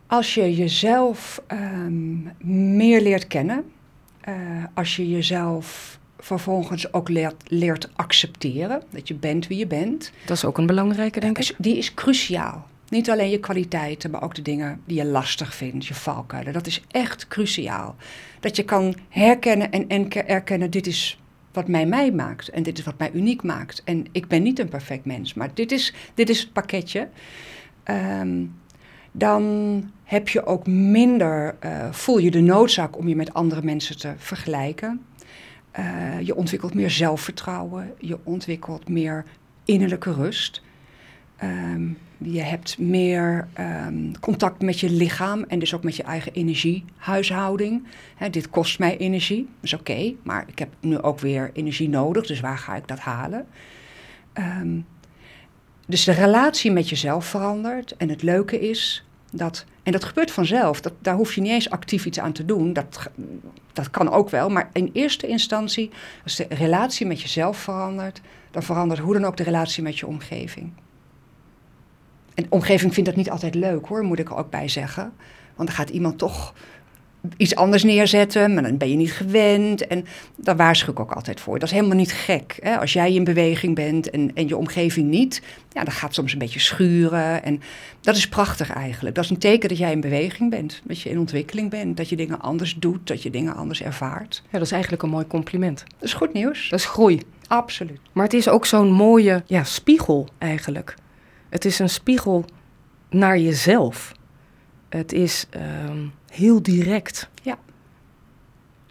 Als 0.07 0.33
je 0.33 0.55
jezelf 0.55 1.41
ehm, 1.47 2.15
meer 2.77 3.01
leert 3.01 3.27
kennen, 3.27 3.71
uh, 4.29 4.35
als 4.73 4.95
je 4.95 5.09
jezelf 5.09 5.99
vervolgens 6.19 6.93
ook 6.93 7.09
leert, 7.09 7.51
leert 7.51 7.89
accepteren, 7.95 8.83
dat 8.89 9.07
je 9.07 9.13
bent 9.13 9.47
wie 9.47 9.57
je 9.57 9.67
bent. 9.67 10.11
Dat 10.25 10.37
is 10.37 10.45
ook 10.45 10.57
een 10.57 10.65
belangrijke, 10.65 11.19
denk 11.19 11.37
ik. 11.37 11.55
Die 11.57 11.77
is 11.77 11.93
cruciaal. 11.93 12.67
Niet 12.89 13.09
alleen 13.09 13.29
je 13.29 13.39
kwaliteiten, 13.39 14.11
maar 14.11 14.23
ook 14.23 14.35
de 14.35 14.41
dingen 14.41 14.81
die 14.85 14.97
je 14.97 15.05
lastig 15.05 15.55
vindt, 15.55 15.85
je 15.85 15.93
valkuilen. 15.93 16.53
Dat 16.53 16.67
is 16.67 16.83
echt 16.87 17.27
cruciaal. 17.27 17.95
Dat 18.39 18.55
je 18.55 18.63
kan 18.63 18.95
herkennen 19.09 19.71
en, 19.71 19.87
en 19.87 20.27
erkennen, 20.27 20.71
dit 20.71 20.87
is 20.87 21.19
wat 21.51 21.67
mij 21.67 21.85
mij 21.85 22.11
maakt. 22.11 22.49
En 22.49 22.63
dit 22.63 22.77
is 22.77 22.85
wat 22.85 22.97
mij 22.97 23.11
uniek 23.13 23.43
maakt. 23.43 23.81
En 23.83 24.05
ik 24.11 24.27
ben 24.27 24.43
niet 24.43 24.59
een 24.59 24.69
perfect 24.69 25.05
mens, 25.05 25.33
maar 25.33 25.49
dit 25.53 25.71
is, 25.71 25.93
dit 26.13 26.29
is 26.29 26.39
het 26.39 26.53
pakketje. 26.53 27.09
Ehm, 27.83 28.45
dan 29.11 29.83
heb 30.07 30.29
je 30.29 30.45
ook 30.45 30.67
minder, 30.67 31.55
uh, 31.65 31.91
voel 31.91 32.17
je 32.17 32.31
de 32.31 32.41
noodzaak 32.41 32.97
om 32.97 33.07
je 33.07 33.15
met 33.15 33.33
andere 33.33 33.61
mensen 33.61 33.97
te 33.97 34.13
vergelijken. 34.17 35.05
Uh, 35.79 36.21
je 36.21 36.35
ontwikkelt 36.35 36.73
meer 36.73 36.89
zelfvertrouwen, 36.89 37.93
je 37.99 38.17
ontwikkelt 38.23 38.89
meer 38.89 39.25
innerlijke 39.65 40.13
rust. 40.13 40.61
Um, 41.43 41.97
je 42.17 42.41
hebt 42.41 42.77
meer 42.77 43.47
um, 43.87 44.19
contact 44.19 44.61
met 44.61 44.79
je 44.79 44.89
lichaam 44.89 45.43
en 45.43 45.59
dus 45.59 45.73
ook 45.73 45.83
met 45.83 45.95
je 45.95 46.03
eigen 46.03 46.33
energiehuishouding. 46.33 47.87
Dit 48.31 48.49
kost 48.49 48.79
mij 48.79 48.97
energie, 48.97 49.43
dat 49.43 49.63
is 49.63 49.73
oké, 49.73 50.13
maar 50.23 50.43
ik 50.47 50.59
heb 50.59 50.69
nu 50.79 50.99
ook 50.99 51.19
weer 51.19 51.49
energie 51.53 51.89
nodig, 51.89 52.25
dus 52.25 52.39
waar 52.39 52.57
ga 52.57 52.75
ik 52.75 52.87
dat 52.87 52.99
halen? 52.99 53.47
Um, 54.33 54.85
dus 55.87 56.03
de 56.03 56.11
relatie 56.11 56.71
met 56.71 56.89
jezelf 56.89 57.25
verandert. 57.25 57.95
En 57.97 58.09
het 58.09 58.21
leuke 58.21 58.59
is 58.59 59.06
dat, 59.31 59.65
en 59.83 59.91
dat 59.91 60.03
gebeurt 60.03 60.31
vanzelf, 60.31 60.81
dat, 60.81 60.93
daar 60.99 61.15
hoef 61.15 61.33
je 61.33 61.41
niet 61.41 61.51
eens 61.51 61.69
actief 61.69 62.05
iets 62.05 62.19
aan 62.19 62.31
te 62.31 62.45
doen. 62.45 62.73
Dat, 62.73 63.09
dat 63.73 63.89
kan 63.89 64.11
ook 64.11 64.29
wel, 64.29 64.49
maar 64.49 64.69
in 64.73 64.89
eerste 64.93 65.27
instantie, 65.27 65.91
als 66.23 66.35
de 66.35 66.45
relatie 66.49 67.05
met 67.05 67.21
jezelf 67.21 67.57
verandert, 67.57 68.21
dan 68.51 68.63
verandert 68.63 68.99
hoe 68.99 69.13
dan 69.13 69.25
ook 69.25 69.37
de 69.37 69.43
relatie 69.43 69.83
met 69.83 69.99
je 69.99 70.07
omgeving. 70.07 70.71
En 72.33 72.43
de 72.43 72.49
omgeving 72.49 72.93
vindt 72.93 73.09
dat 73.09 73.17
niet 73.17 73.29
altijd 73.29 73.55
leuk 73.55 73.85
hoor, 73.85 74.03
moet 74.03 74.19
ik 74.19 74.29
er 74.29 74.35
ook 74.35 74.49
bij 74.49 74.67
zeggen. 74.67 75.13
Want 75.55 75.69
dan 75.69 75.77
gaat 75.77 75.89
iemand 75.89 76.17
toch 76.17 76.53
iets 77.37 77.55
anders 77.55 77.83
neerzetten, 77.83 78.53
maar 78.53 78.63
dan 78.63 78.77
ben 78.77 78.89
je 78.89 78.95
niet 78.95 79.11
gewend. 79.11 79.87
En 79.87 80.05
daar 80.35 80.55
waarschuw 80.55 80.91
ik 80.91 80.99
ook 80.99 81.11
altijd 81.11 81.39
voor. 81.39 81.59
Dat 81.59 81.67
is 81.67 81.75
helemaal 81.75 81.97
niet 81.97 82.11
gek. 82.11 82.57
Hè? 82.61 82.77
Als 82.79 82.93
jij 82.93 83.13
in 83.13 83.23
beweging 83.23 83.75
bent 83.75 84.09
en, 84.09 84.31
en 84.33 84.47
je 84.47 84.57
omgeving 84.57 85.09
niet, 85.09 85.41
ja, 85.71 85.83
dan 85.83 85.93
gaat 85.93 86.01
het 86.01 86.13
soms 86.13 86.33
een 86.33 86.39
beetje 86.39 86.59
schuren. 86.59 87.43
En 87.43 87.61
dat 88.01 88.15
is 88.15 88.29
prachtig 88.29 88.73
eigenlijk. 88.73 89.15
Dat 89.15 89.23
is 89.23 89.29
een 89.29 89.37
teken 89.37 89.69
dat 89.69 89.77
jij 89.77 89.91
in 89.91 90.01
beweging 90.01 90.49
bent, 90.49 90.81
dat 90.83 91.01
je 91.01 91.09
in 91.09 91.19
ontwikkeling 91.19 91.69
bent, 91.69 91.97
dat 91.97 92.09
je 92.09 92.15
dingen 92.15 92.41
anders 92.41 92.75
doet, 92.75 93.07
dat 93.07 93.23
je 93.23 93.29
dingen 93.29 93.55
anders 93.55 93.81
ervaart. 93.81 94.41
Ja, 94.43 94.51
dat 94.51 94.61
is 94.61 94.71
eigenlijk 94.71 95.03
een 95.03 95.09
mooi 95.09 95.27
compliment. 95.27 95.83
Dat 95.87 96.07
is 96.07 96.13
goed 96.13 96.33
nieuws. 96.33 96.69
Dat 96.69 96.79
is 96.79 96.85
groei. 96.85 97.21
Absoluut. 97.47 97.99
Maar 98.11 98.23
het 98.23 98.33
is 98.33 98.49
ook 98.49 98.65
zo'n 98.65 98.91
mooie 98.91 99.43
ja, 99.45 99.63
spiegel 99.63 100.27
eigenlijk. 100.37 100.95
Het 101.49 101.65
is 101.65 101.79
een 101.79 101.89
spiegel 101.89 102.45
naar 103.09 103.39
jezelf. 103.39 104.11
Het 104.89 105.13
is 105.13 105.45
ehm, 105.49 106.05
heel 106.31 106.61
direct. 106.61 107.29
Ja. 107.41 107.57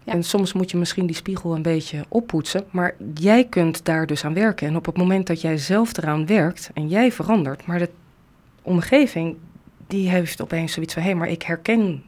ja. 0.05 0.13
En 0.13 0.23
soms 0.23 0.53
moet 0.53 0.71
je 0.71 0.77
misschien 0.77 1.07
die 1.07 1.17
spiegel 1.17 1.55
een 1.55 1.63
beetje 1.63 2.05
oppoetsen, 2.09 2.65
maar 2.71 2.95
jij 3.15 3.45
kunt 3.45 3.85
daar 3.85 4.07
dus 4.07 4.25
aan 4.25 4.35
werken. 4.35 4.69
En 4.69 4.77
op 4.77 4.87
het 4.87 4.97
moment 4.97 5.27
dat 5.27 5.41
jij 5.41 5.57
zelf 5.57 5.97
eraan 5.97 6.27
werkt 6.27 6.71
en 6.75 6.89
jij 6.89 7.13
verandert, 7.13 7.67
maar 7.67 7.79
de 7.79 7.91
omgeving 8.63 9.37
die 9.87 10.09
heeft 10.09 10.43
opeens 10.43 10.73
zoiets 10.73 10.95
van: 10.95 11.03
hé, 11.03 11.09
hey, 11.09 11.19
maar 11.19 11.29
ik 11.29 11.43
herken 11.43 12.03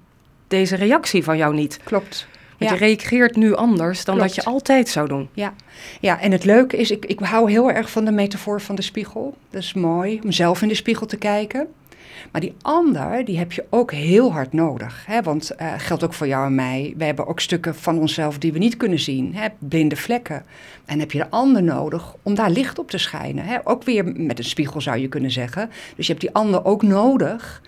deze 0.49 0.77
reactie 0.77 1.25
van 1.25 1.37
jou 1.37 1.55
niet. 1.55 1.81
Klopt. 1.85 2.27
Want 2.59 2.71
je 2.71 2.77
reageert 2.77 3.37
nu 3.37 3.55
anders 3.55 4.05
dan 4.05 4.19
dat 4.19 4.35
je 4.35 4.45
altijd 4.45 4.89
zou 4.89 5.09
doen. 5.09 5.29
Ja. 5.33 5.55
ja, 6.01 6.21
en 6.21 6.33
het 6.33 6.45
leuke 6.45 6.77
is, 6.77 6.91
ik, 6.91 7.05
ik 7.05 7.19
hou 7.19 7.51
heel 7.51 7.71
erg 7.71 7.91
van 7.91 8.05
de 8.05 8.11
metafoor 8.11 8.61
van 8.61 8.75
de 8.75 8.83
spiegel. 8.83 9.37
Dat 9.51 9.63
is 9.63 9.75
mooi, 9.75 10.21
om 10.25 10.33
zelf 10.33 10.63
in 10.63 10.69
de 10.69 10.75
spiegel 10.75 11.07
te 11.07 11.17
kijken. 11.17 11.69
Maar 12.33 12.41
die 12.41 12.55
ander, 12.63 13.25
die 13.25 13.39
heb 13.39 13.53
je 13.53 13.65
ook 13.71 13.93
heel 13.93 14.33
hard 14.33 14.53
nodig. 14.53 15.07
Hè? 15.07 15.23
Want 15.23 15.53
uh, 15.61 15.73
geldt 15.77 16.05
ook 16.05 16.15
voor 16.15 16.27
jou 16.27 16.47
en 16.47 16.55
mij. 16.55 16.95
We 16.97 17.05
hebben 17.05 17.27
ook 17.27 17.41
stukken 17.41 17.75
van 17.75 17.99
onszelf 17.99 18.39
die 18.39 18.53
we 18.53 18.59
niet 18.59 18.77
kunnen 18.77 18.99
zien. 18.99 19.35
Hè? 19.35 19.47
Blinde 19.59 19.97
vlekken. 19.97 20.45
En 20.85 20.99
heb 20.99 21.13
je 21.13 21.19
de 21.19 21.31
ander 21.31 21.63
nodig 21.63 22.15
om 22.23 22.35
daar 22.35 22.51
licht 22.51 22.79
op 22.79 22.91
te 22.91 22.99
schijnen. 22.99 23.45
Hè? 23.45 23.59
Ook 23.65 23.83
weer 23.83 24.05
met 24.05 24.39
een 24.39 24.45
spiegel 24.45 24.81
zou 24.81 24.99
je 24.99 25.09
kunnen 25.09 25.31
zeggen. 25.31 25.71
Dus 25.97 26.07
je 26.07 26.13
hebt 26.13 26.25
die 26.25 26.35
ander 26.35 26.65
ook 26.65 26.83
nodig 26.83 27.63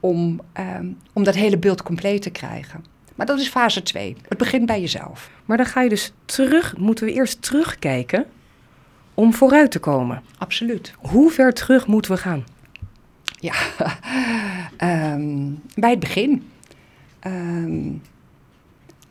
om, 0.00 0.40
um, 0.78 0.96
om 1.12 1.24
dat 1.24 1.34
hele 1.34 1.58
beeld 1.58 1.82
compleet 1.82 2.22
te 2.22 2.30
krijgen. 2.30 2.84
Maar 3.14 3.26
dat 3.26 3.38
is 3.38 3.48
fase 3.48 3.82
2. 3.82 4.16
Het 4.28 4.38
begint 4.38 4.66
bij 4.66 4.80
jezelf. 4.80 5.30
Maar 5.44 5.56
dan 5.56 5.66
ga 5.66 5.80
je 5.82 5.88
dus 5.88 6.12
terug, 6.24 6.76
moeten 6.76 7.04
we 7.04 7.12
eerst 7.12 7.42
terugkijken 7.42 8.26
om 9.14 9.34
vooruit 9.34 9.70
te 9.70 9.78
komen. 9.78 10.22
Absoluut. 10.38 10.94
Hoe 10.98 11.30
ver 11.30 11.52
terug 11.52 11.86
moeten 11.86 12.12
we 12.12 12.18
gaan? 12.18 12.44
Ja, 13.40 13.54
um, 15.14 15.62
bij 15.74 15.90
het 15.90 16.00
begin. 16.00 16.50
Um, 17.26 18.02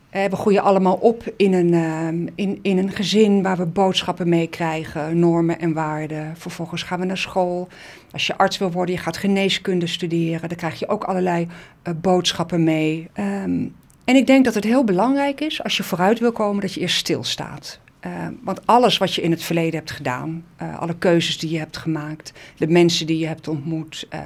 we 0.10 0.36
groeien 0.36 0.62
allemaal 0.62 0.96
op 0.96 1.34
in 1.38 1.54
een, 1.54 1.74
um, 1.74 2.30
in, 2.36 2.60
in 2.62 2.78
een 2.78 2.92
gezin 2.92 3.42
waar 3.42 3.58
we 3.58 3.66
boodschappen 3.66 4.30
meekrijgen, 4.30 5.20
normen 5.20 5.60
en 5.60 5.74
waarden. 5.74 6.34
Vervolgens 6.38 6.84
gaan 6.84 7.00
we 7.00 7.06
naar 7.06 7.18
school. 7.18 7.68
Als 8.12 8.28
je 8.28 8.38
arts 8.38 8.58
wil 8.58 8.72
worden, 8.72 8.96
je 8.96 9.02
gaat 9.02 9.18
geneeskunde 9.18 9.88
studeren, 9.88 10.50
dan 10.50 10.58
krijg 10.58 10.80
je 10.80 10.88
ook 10.88 11.04
allerlei 11.04 11.48
uh, 11.88 11.94
boodschappen 12.02 12.64
mee. 12.64 13.10
En 14.12 14.16
ik 14.18 14.28
denk 14.28 14.46
dat 14.46 14.54
het 14.54 14.64
heel 14.64 14.84
belangrijk 14.84 15.42
is, 15.42 15.64
als 15.64 15.78
je 15.78 15.84
vooruit 15.84 16.20
wil 16.20 16.32
komen, 16.32 16.62
dat 16.62 16.74
je 16.74 16.80
eerst 16.80 16.98
stilstaat. 16.98 17.80
Uh, 18.06 18.28
want 18.42 18.68
alles 18.68 18.98
wat 18.98 19.14
je 19.14 19.22
in 19.22 19.32
het 19.32 19.44
verleden 19.44 19.80
hebt 19.80 19.92
gedaan, 19.92 20.44
uh, 20.62 20.80
alle 20.80 20.96
keuzes 20.98 21.38
die 21.38 21.50
je 21.50 21.58
hebt 21.58 21.78
gemaakt, 21.78 22.34
de 22.58 22.68
mensen 22.68 23.06
die 23.06 23.18
je 23.18 23.28
hebt 23.28 23.48
ontmoet, 23.48 24.08
uh, 24.14 24.20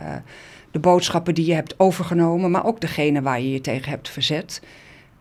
de 0.72 0.80
boodschappen 0.80 1.34
die 1.34 1.46
je 1.46 1.54
hebt 1.54 1.80
overgenomen, 1.80 2.52
maar 2.52 2.66
ook 2.66 2.82
degene 2.82 3.22
waar 3.22 3.42
je 3.42 3.52
je 3.52 3.62
tegen 3.62 3.90
hebt 3.90 4.10
verzet, 4.10 4.62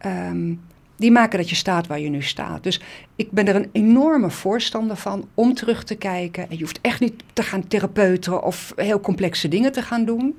um, 0.07 0.61
die 0.97 1.11
maken 1.11 1.39
dat 1.39 1.49
je 1.49 1.55
staat 1.55 1.87
waar 1.87 2.01
je 2.01 2.09
nu 2.09 2.23
staat. 2.23 2.63
Dus 2.63 2.81
ik 3.17 3.31
ben 3.31 3.49
er 3.49 3.57
een 3.57 3.69
enorme 3.73 4.31
voorstander 4.31 4.97
van 4.97 5.29
om 5.35 5.55
terug 5.55 5.85
te 5.85 5.95
kijken. 5.95 6.51
En 6.51 6.57
je 6.57 6.63
hoeft 6.63 6.79
echt 6.81 7.01
niet 7.01 7.23
te 7.33 7.43
gaan 7.43 7.69
therapeuteren 7.69 8.43
of 8.43 8.73
heel 8.77 9.01
complexe 9.01 9.49
dingen 9.49 9.73
te 9.73 9.83
gaan 9.83 10.05
doen. 10.05 10.35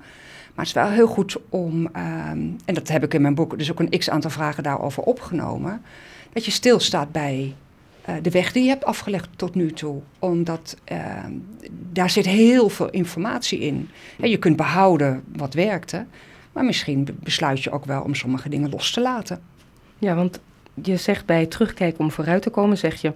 Maar 0.56 0.66
het 0.66 0.76
is 0.76 0.82
wel 0.82 0.90
heel 0.90 1.08
goed 1.08 1.38
om, 1.50 1.86
um, 1.86 2.56
en 2.66 2.74
dat 2.74 2.88
heb 2.88 3.04
ik 3.04 3.14
in 3.14 3.22
mijn 3.22 3.36
boek 3.36 3.58
dus 3.58 3.72
ook 3.72 3.80
een 3.80 4.00
x 4.00 4.10
aantal 4.10 4.32
vragen 4.32 4.64
daarover 4.64 5.04
opgenomen, 5.04 5.82
dat 6.34 6.46
je 6.46 6.52
stilstaat 6.52 7.12
bij 7.12 7.54
uh, 8.10 8.16
de 8.22 8.30
weg 8.30 8.52
die 8.52 8.64
je 8.64 8.70
hebt 8.70 8.86
afgelegd 8.86 9.30
tot 9.36 9.56
nu 9.56 9.72
toe. 9.72 10.02
Omdat 10.20 10.78
uh, 10.92 10.98
daar 11.92 12.10
zit 12.10 12.26
heel 12.26 12.70
veel 12.70 12.90
informatie 12.90 13.60
in. 13.60 13.90
Je 14.18 14.38
kunt 14.38 14.56
behouden 14.56 15.24
wat 15.36 15.54
werkte, 15.54 16.06
maar 16.52 16.66
misschien 16.66 17.08
besluit 17.24 17.64
je 17.64 17.72
ook 17.72 17.86
wel 17.86 18.02
om 18.02 18.16
sommige 18.16 18.50
dingen 18.50 18.70
los 18.70 18.92
te 18.92 19.02
laten. 19.02 19.42
Ja, 20.00 20.16
want 20.16 20.40
je 20.84 20.98
zegt 20.98 21.26
bij 21.26 21.46
terugkijken 21.46 22.00
om 22.00 22.12
vooruit 22.12 22.42
te 22.42 22.50
komen, 22.50 22.78
zeg 22.78 23.02
je 23.02 23.14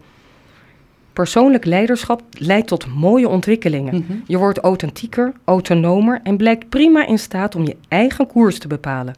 Persoonlijk 1.20 1.66
leiderschap 1.66 2.22
leidt 2.32 2.68
tot 2.68 2.96
mooie 2.96 3.28
ontwikkelingen. 3.28 3.96
Mm 3.96 4.06
-hmm. 4.08 4.24
Je 4.28 4.38
wordt 4.38 4.60
authentieker, 4.60 5.34
autonomer 5.44 6.20
en 6.24 6.38
blijkt 6.38 6.70
prima 6.70 7.08
in 7.08 7.20
staat 7.20 7.56
om 7.56 7.66
je 7.66 7.76
eigen 7.88 8.28
koers 8.28 8.60
te 8.60 8.68
bepalen. 8.68 9.16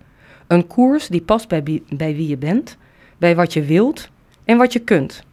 Een 0.48 0.68
koers 0.68 1.08
die 1.08 1.22
past 1.22 1.48
bij, 1.48 1.64
bij 1.90 2.16
wie 2.16 2.28
je 2.28 2.38
bent, 2.38 2.78
bij 3.18 3.36
wat 3.36 3.54
je 3.54 3.64
wilt 3.64 4.10
en 4.44 4.58
wat 4.58 4.74
je 4.74 4.80
kunt. 4.80 5.24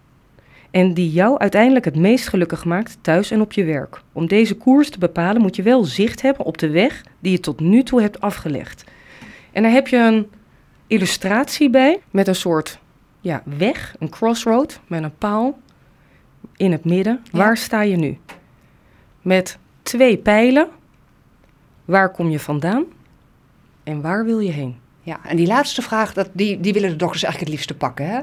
En 0.71 0.95
die 0.95 1.13
jou 1.13 1.39
uiteindelijk 1.39 1.85
het 1.85 1.97
meest 1.97 2.29
gelukkig 2.29 2.65
maakt 2.65 2.99
thuis 3.01 3.31
en 3.31 3.41
op 3.41 3.53
je 3.53 3.65
werk. 3.65 4.01
Om 4.13 4.27
deze 4.27 4.55
koers 4.55 4.91
te 4.91 4.99
bepalen 4.99 5.43
moet 5.43 5.57
je 5.57 5.63
wel 5.63 5.85
zicht 5.85 6.23
hebben 6.23 6.47
op 6.47 6.59
de 6.59 6.71
weg 6.71 7.03
die 7.19 7.33
je 7.33 7.41
tot 7.41 7.61
nu 7.61 7.83
toe 7.83 8.01
hebt 8.01 8.21
afgelegd. 8.21 8.85
En 9.53 9.63
daar 9.63 9.73
heb 9.73 9.89
je 9.89 9.97
een 9.97 10.31
illustratie 10.87 11.71
bij 11.71 12.01
met 12.11 12.29
een 12.29 12.35
soort 12.35 12.79
ja, 13.21 13.43
weg, 13.45 13.97
een 13.99 14.09
crossroad 14.09 14.81
met 14.87 15.03
een 15.03 15.17
paal 15.19 15.59
in 16.57 16.73
het 16.73 16.85
midden. 16.85 17.21
Ja. 17.33 17.39
Waar 17.39 17.57
sta 17.57 17.83
je 17.83 17.97
nu? 17.97 18.19
Met 19.23 19.59
twee 19.83 20.19
pijlen. 20.19 20.69
Waar 21.85 22.11
kom 22.11 22.31
je 22.31 22.39
vandaan? 22.41 22.85
En 23.83 24.01
waar 24.01 24.25
wil 24.25 24.39
je 24.39 24.51
heen? 24.51 24.77
Ja, 25.09 25.19
en 25.25 25.37
die 25.37 25.47
laatste 25.47 25.83
vraag, 25.83 26.13
dat, 26.13 26.29
die, 26.33 26.61
die 26.61 26.73
willen 26.73 26.91
de 26.91 26.97
dokters 26.97 27.23
eigenlijk 27.23 27.53
het 27.53 27.59
liefste 27.59 27.77
pakken. 27.87 28.07
Hè? 28.07 28.21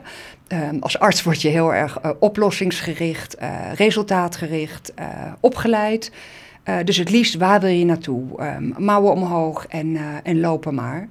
Um, 0.70 0.78
als 0.80 1.00
arts 1.00 1.24
word 1.24 1.42
je 1.42 1.48
heel 1.48 1.74
erg 1.74 1.98
uh, 2.06 2.12
oplossingsgericht, 2.20 3.36
uh, 3.42 3.74
resultaatgericht, 3.74 4.92
uh, 5.00 5.06
opgeleid. 5.40 6.12
dus 6.84 6.98
het 6.98 7.10
liefst, 7.10 7.36
waar 7.36 7.60
wil 7.60 7.70
je 7.70 7.86
naartoe? 7.86 8.24
Um, 8.42 8.74
mouwen 8.78 9.12
omhoog 9.12 9.68
en, 9.68 9.98
en 10.24 10.40
lopen 10.40 10.74
maar. 10.74 11.08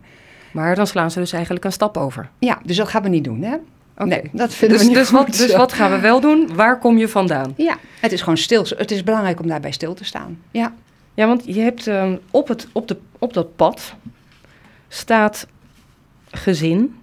Maar 0.52 0.74
dan 0.74 0.86
slaan 0.86 1.10
ze 1.10 1.18
dus 1.18 1.32
eigenlijk 1.32 1.64
een 1.64 1.72
stap 1.72 1.96
over. 1.96 2.28
Ja, 2.38 2.58
dus 2.64 2.76
dat 2.76 2.88
gaan 2.88 3.02
we 3.02 3.08
niet 3.08 3.24
doen, 3.24 3.42
hè? 3.42 3.54
Okay. 3.94 4.08
Nee, 4.08 4.30
dat 4.32 4.54
vinden 4.54 4.78
dus, 4.78 4.86
we 4.86 4.92
niet 4.92 5.02
dus 5.02 5.08
goed. 5.08 5.26
Wat, 5.26 5.36
dus 5.36 5.56
wat 5.56 5.72
gaan 5.72 5.90
we 5.90 6.00
wel 6.00 6.20
doen? 6.20 6.54
Waar 6.54 6.78
kom 6.78 6.98
je 6.98 7.08
vandaan? 7.08 7.52
Ja, 7.56 7.76
het 8.00 8.12
is 8.12 8.20
gewoon 8.20 8.36
stil. 8.36 8.66
Het 8.76 8.90
is 8.90 9.02
belangrijk 9.02 9.40
om 9.40 9.48
daarbij 9.48 9.72
stil 9.72 9.94
te 9.94 10.04
staan. 10.04 10.38
Ja, 10.50 10.74
ja 11.14 11.26
want 11.26 11.42
je 11.44 11.60
hebt 11.60 11.86
um, 11.86 12.18
op, 12.30 12.48
het, 12.48 12.68
op, 12.72 12.88
de, 12.88 12.96
op 13.18 13.32
dat 13.32 13.56
pad 13.56 13.94
staat 14.88 15.46
gezin, 16.36 16.96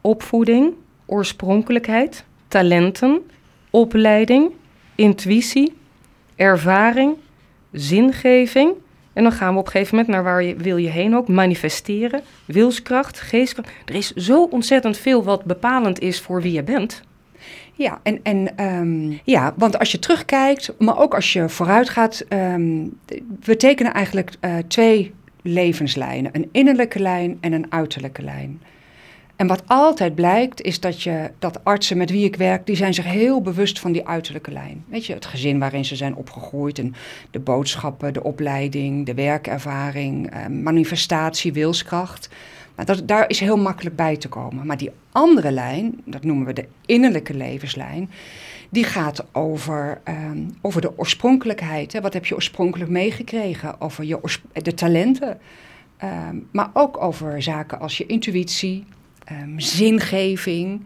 opvoeding, 0.00 0.72
oorspronkelijkheid, 1.06 2.24
talenten, 2.48 3.20
opleiding, 3.70 4.52
intuïtie, 4.94 5.72
ervaring, 6.36 7.14
zingeving. 7.72 8.72
En 9.12 9.22
dan 9.22 9.32
gaan 9.32 9.52
we 9.52 9.58
op 9.58 9.66
een 9.66 9.72
gegeven 9.72 9.96
moment 9.96 10.14
naar 10.14 10.24
waar 10.24 10.42
je, 10.42 10.56
wil 10.56 10.76
je 10.76 10.88
heen 10.88 11.16
ook. 11.16 11.28
Manifesteren, 11.28 12.22
wilskracht, 12.44 13.20
geestkracht. 13.20 13.70
Er 13.84 13.94
is 13.94 14.10
zo 14.10 14.44
ontzettend 14.44 14.98
veel 14.98 15.24
wat 15.24 15.44
bepalend 15.44 16.00
is 16.00 16.20
voor 16.20 16.42
wie 16.42 16.52
je 16.52 16.62
bent. 16.62 17.02
Ja, 17.76 18.00
en, 18.02 18.20
en 18.22 18.56
ehm, 18.56 19.12
ja, 19.24 19.54
want 19.56 19.78
als 19.78 19.92
je 19.92 19.98
terugkijkt, 19.98 20.72
maar 20.78 20.98
ook 20.98 21.14
als 21.14 21.32
je 21.32 21.48
vooruit 21.48 21.88
gaat, 21.88 22.24
ehm, 22.28 22.86
we 23.40 23.56
tekenen 23.56 23.92
eigenlijk 23.92 24.30
uh, 24.40 24.56
twee 24.68 25.14
levenslijnen: 25.44 26.30
een 26.34 26.48
innerlijke 26.52 26.98
lijn 26.98 27.38
en 27.40 27.52
een 27.52 27.72
uiterlijke 27.72 28.22
lijn. 28.22 28.60
En 29.36 29.46
wat 29.46 29.62
altijd 29.66 30.14
blijkt, 30.14 30.62
is 30.62 30.80
dat, 30.80 31.02
je, 31.02 31.30
dat 31.38 31.64
artsen 31.64 31.96
met 31.96 32.10
wie 32.10 32.24
ik 32.24 32.36
werk, 32.36 32.66
die 32.66 32.76
zijn 32.76 32.94
zich 32.94 33.04
heel 33.04 33.40
bewust 33.40 33.80
van 33.80 33.92
die 33.92 34.06
uiterlijke 34.06 34.52
lijn. 34.52 34.84
Weet 34.88 35.06
je, 35.06 35.14
het 35.14 35.26
gezin 35.26 35.58
waarin 35.58 35.84
ze 35.84 35.96
zijn 35.96 36.14
opgegroeid 36.14 36.78
en 36.78 36.94
de 37.30 37.38
boodschappen, 37.38 38.12
de 38.12 38.22
opleiding, 38.22 39.06
de 39.06 39.14
werkervaring, 39.14 40.30
eh, 40.30 40.46
manifestatie, 40.46 41.52
wilskracht. 41.52 42.28
Dat, 42.84 43.02
daar 43.08 43.28
is 43.28 43.40
heel 43.40 43.56
makkelijk 43.56 43.96
bij 43.96 44.16
te 44.16 44.28
komen. 44.28 44.66
Maar 44.66 44.76
die 44.76 44.90
andere 45.12 45.50
lijn, 45.50 46.00
dat 46.04 46.24
noemen 46.24 46.46
we 46.46 46.52
de 46.52 46.66
innerlijke 46.86 47.34
levenslijn, 47.34 48.10
die 48.70 48.84
gaat 48.84 49.24
over, 49.32 50.00
ehm, 50.04 50.48
over 50.60 50.80
de 50.80 50.98
oorspronkelijkheid. 50.98 51.92
Hè. 51.92 52.00
Wat 52.00 52.12
heb 52.12 52.26
je 52.26 52.34
oorspronkelijk 52.34 52.90
meegekregen? 52.90 53.80
Over 53.80 54.04
je 54.04 54.38
de 54.52 54.74
talenten. 54.74 55.38
Ehm, 55.96 56.36
maar 56.50 56.70
ook 56.72 57.02
over 57.02 57.42
zaken 57.42 57.80
als 57.80 57.98
je 57.98 58.06
intuïtie, 58.06 58.84
um, 59.32 59.60
zingeving, 59.60 60.80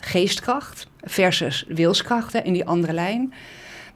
geestkracht 0.00 0.86
versus 1.00 1.64
wilskrachten 1.68 2.44
in 2.44 2.52
die 2.52 2.64
andere 2.64 2.92
lijn. 2.92 3.32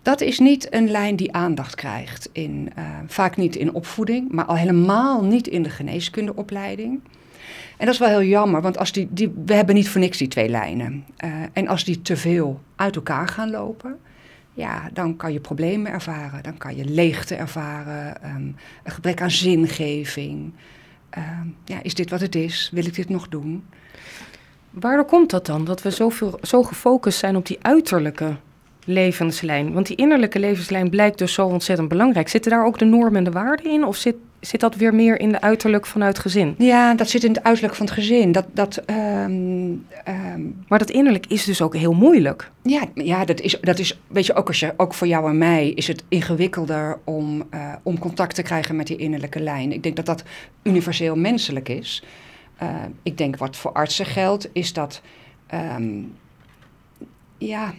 Dat 0.02 0.20
is 0.20 0.38
niet 0.38 0.74
een 0.74 0.90
lijn 0.90 1.16
die 1.16 1.32
aandacht 1.32 1.74
krijgt, 1.74 2.28
in, 2.32 2.72
vaak 3.06 3.36
niet 3.36 3.56
in 3.56 3.72
opvoeding, 3.72 4.32
maar 4.32 4.44
al 4.44 4.56
helemaal 4.56 5.24
niet 5.24 5.46
in 5.46 5.62
de 5.62 5.70
geneeskundeopleiding. 5.70 7.00
En 7.76 7.86
dat 7.86 7.94
is 7.94 8.00
wel 8.00 8.08
heel 8.08 8.22
jammer, 8.22 8.62
want 8.62 8.78
als 8.78 8.92
die, 8.92 9.08
die, 9.10 9.32
we 9.46 9.54
hebben 9.54 9.74
niet 9.74 9.88
voor 9.88 10.00
niks 10.00 10.18
die 10.18 10.28
twee 10.28 10.48
lijnen. 10.48 11.04
Uh, 11.24 11.30
en 11.52 11.68
als 11.68 11.84
die 11.84 12.02
te 12.02 12.16
veel 12.16 12.60
uit 12.76 12.96
elkaar 12.96 13.28
gaan 13.28 13.50
lopen, 13.50 13.98
ja, 14.52 14.90
dan 14.92 15.16
kan 15.16 15.32
je 15.32 15.40
problemen 15.40 15.92
ervaren. 15.92 16.42
Dan 16.42 16.56
kan 16.56 16.76
je 16.76 16.84
leegte 16.84 17.34
ervaren, 17.34 18.16
um, 18.24 18.56
een 18.82 18.92
gebrek 18.92 19.20
aan 19.20 19.30
zingeving. 19.30 20.52
Um, 21.18 21.56
ja, 21.64 21.82
is 21.82 21.94
dit 21.94 22.10
wat 22.10 22.20
het 22.20 22.34
is? 22.34 22.70
Wil 22.72 22.86
ik 22.86 22.94
dit 22.94 23.08
nog 23.08 23.28
doen? 23.28 23.64
Waardoor 24.70 25.04
komt 25.04 25.30
dat 25.30 25.46
dan? 25.46 25.64
Dat 25.64 25.82
we 25.82 25.90
zoveel, 25.90 26.38
zo 26.42 26.62
gefocust 26.62 27.18
zijn 27.18 27.36
op 27.36 27.46
die 27.46 27.58
uiterlijke 27.62 28.36
levenslijn? 28.84 29.72
Want 29.72 29.86
die 29.86 29.96
innerlijke 29.96 30.38
levenslijn 30.38 30.90
blijkt 30.90 31.18
dus 31.18 31.32
zo 31.32 31.46
ontzettend 31.46 31.88
belangrijk. 31.88 32.28
Zitten 32.28 32.50
daar 32.50 32.66
ook 32.66 32.78
de 32.78 32.84
normen 32.84 33.16
en 33.16 33.24
de 33.24 33.30
waarden 33.30 33.70
in? 33.70 33.84
Of 33.84 33.96
zit, 33.96 34.16
zit 34.46 34.60
dat 34.60 34.74
weer 34.74 34.94
meer 34.94 35.20
in 35.20 35.32
de 35.32 35.40
uiterlijk 35.40 35.86
vanuit 35.86 36.18
gezin? 36.18 36.54
Ja, 36.58 36.94
dat 36.94 37.08
zit 37.08 37.24
in 37.24 37.32
het 37.32 37.42
uiterlijk 37.42 37.74
van 37.74 37.86
het 37.86 37.94
gezin. 37.94 38.32
Dat, 38.32 38.46
dat, 38.52 38.82
um, 38.90 39.86
Maar 40.68 40.78
dat 40.78 40.90
innerlijk 40.90 41.26
is 41.26 41.44
dus 41.44 41.62
ook 41.62 41.76
heel 41.76 41.92
moeilijk. 41.92 42.50
Ja, 42.62 42.82
ja 42.94 43.24
dat, 43.24 43.40
is, 43.40 43.58
dat 43.60 43.78
is, 43.78 43.98
weet 44.06 44.26
je, 44.26 44.34
ook, 44.34 44.48
als 44.48 44.60
je, 44.60 44.74
ook 44.76 44.94
voor 44.94 45.06
jou 45.06 45.28
en 45.28 45.38
mij 45.38 45.70
is 45.70 45.86
het 45.86 46.04
ingewikkelder 46.08 46.98
om, 47.04 47.42
uh, 47.54 47.72
om 47.82 47.98
contact 47.98 48.34
te 48.34 48.42
krijgen 48.42 48.76
met 48.76 48.86
die 48.86 48.96
innerlijke 48.96 49.40
lijn. 49.40 49.72
Ik 49.72 49.82
denk 49.82 49.96
dat 49.96 50.06
dat 50.06 50.22
universeel 50.62 51.16
menselijk 51.16 51.68
is. 51.68 52.04
Uh, 52.62 52.68
ik 53.02 53.18
denk 53.18 53.36
wat 53.36 53.56
voor 53.56 53.72
artsen 53.72 54.06
geldt, 54.06 54.48
is 54.52 54.72
dat. 54.72 55.00
Um, 55.76 56.12
ja, 57.38 57.74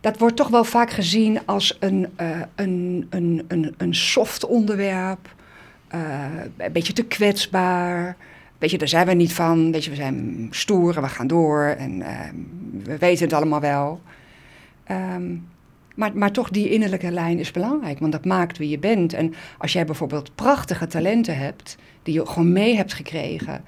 dat 0.00 0.18
wordt 0.18 0.36
toch 0.36 0.48
wel 0.48 0.64
vaak 0.64 0.90
gezien 0.90 1.46
als 1.46 1.76
een, 1.80 2.06
uh, 2.20 2.40
een, 2.54 3.06
een, 3.10 3.44
een, 3.48 3.74
een 3.76 3.94
soft 3.94 4.46
onderwerp. 4.46 5.34
Uh, 5.94 6.24
een 6.56 6.72
beetje 6.72 6.92
te 6.92 7.04
kwetsbaar. 7.04 8.16
Weet 8.58 8.70
je, 8.70 8.78
daar 8.78 8.88
zijn 8.88 9.06
we 9.06 9.12
niet 9.12 9.32
van. 9.32 9.72
Weet 9.72 9.84
je, 9.84 9.90
we 9.90 9.96
zijn 9.96 10.48
stoer 10.50 10.96
en 10.96 11.02
we 11.02 11.08
gaan 11.08 11.26
door 11.26 11.64
en 11.64 12.00
uh, 12.00 12.08
we 12.84 12.98
weten 12.98 13.24
het 13.24 13.32
allemaal 13.34 13.60
wel. 13.60 14.00
Um, 14.90 15.48
maar, 15.94 16.16
maar 16.16 16.32
toch, 16.32 16.50
die 16.50 16.70
innerlijke 16.70 17.10
lijn 17.10 17.38
is 17.38 17.50
belangrijk, 17.50 17.98
want 17.98 18.12
dat 18.12 18.24
maakt 18.24 18.58
wie 18.58 18.68
je 18.68 18.78
bent. 18.78 19.12
En 19.12 19.34
als 19.58 19.72
jij 19.72 19.84
bijvoorbeeld 19.84 20.34
prachtige 20.34 20.86
talenten 20.86 21.36
hebt, 21.36 21.76
die 22.02 22.14
je 22.14 22.26
gewoon 22.26 22.52
mee 22.52 22.76
hebt 22.76 22.92
gekregen, 22.92 23.64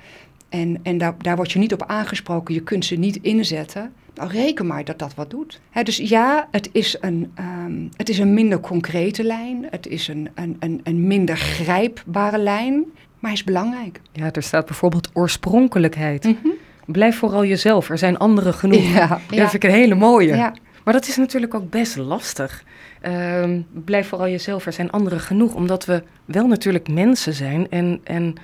en, 0.53 0.79
en 0.83 0.99
daar, 0.99 1.15
daar 1.19 1.37
word 1.37 1.53
je 1.53 1.59
niet 1.59 1.73
op 1.73 1.85
aangesproken, 1.87 2.55
je 2.55 2.62
kunt 2.62 2.85
ze 2.85 2.95
niet 2.95 3.17
inzetten. 3.17 3.93
Nou, 4.15 4.31
reken 4.31 4.67
maar 4.67 4.85
dat 4.85 4.99
dat 4.99 5.15
wat 5.15 5.31
doet. 5.31 5.61
dus 5.83 5.97
ja, 5.97 6.49
het 6.51 6.69
is, 6.73 6.97
een, 7.01 7.33
um, 7.38 7.88
het 7.97 8.09
is 8.09 8.19
een 8.19 8.35
minder 8.35 8.61
concrete 8.61 9.25
lijn. 9.25 9.67
Het 9.71 9.87
is 9.87 10.09
een, 10.09 10.29
een, 10.35 10.57
een, 10.59 10.81
een 10.85 11.07
minder 11.07 11.37
grijpbare 11.37 12.38
lijn. 12.38 12.75
Maar 13.19 13.31
hij 13.31 13.33
is 13.33 13.45
belangrijk. 13.45 14.01
Ja, 14.12 14.33
er 14.33 14.43
staat 14.43 14.67
bijvoorbeeld 14.67 15.11
oorspronkelijkheid. 15.12 16.25
Mm 16.25 16.38
-hmm. 16.43 16.53
Blijf 16.87 17.17
vooral 17.17 17.45
jezelf. 17.45 17.91
Er 17.91 17.99
zijn 17.99 18.19
anderen 18.19 18.55
genoeg. 18.55 18.93
Ja, 18.93 19.09
dat 19.09 19.51
vind 19.51 19.53
ik 19.53 19.65
een 19.65 19.71
hele 19.71 19.95
mooie. 19.95 20.37
Ja. 20.37 20.55
Maar 20.85 20.95
dat 20.95 21.09
is 21.09 21.17
natuurlijk 21.17 21.55
ook 21.55 21.71
best 21.71 21.97
lastig. 21.97 22.65
Um, 23.07 23.67
blijf 23.85 24.09
vooral 24.09 24.29
jezelf. 24.29 24.67
Er 24.67 24.73
zijn 24.73 24.91
anderen 24.91 25.21
genoeg. 25.21 25.55
Omdat 25.55 25.85
we 25.85 26.03
wel 26.25 26.47
natuurlijk 26.47 26.88
mensen 26.88 27.35
zijn. 27.35 27.71
En, 27.71 28.01
en 28.05 28.35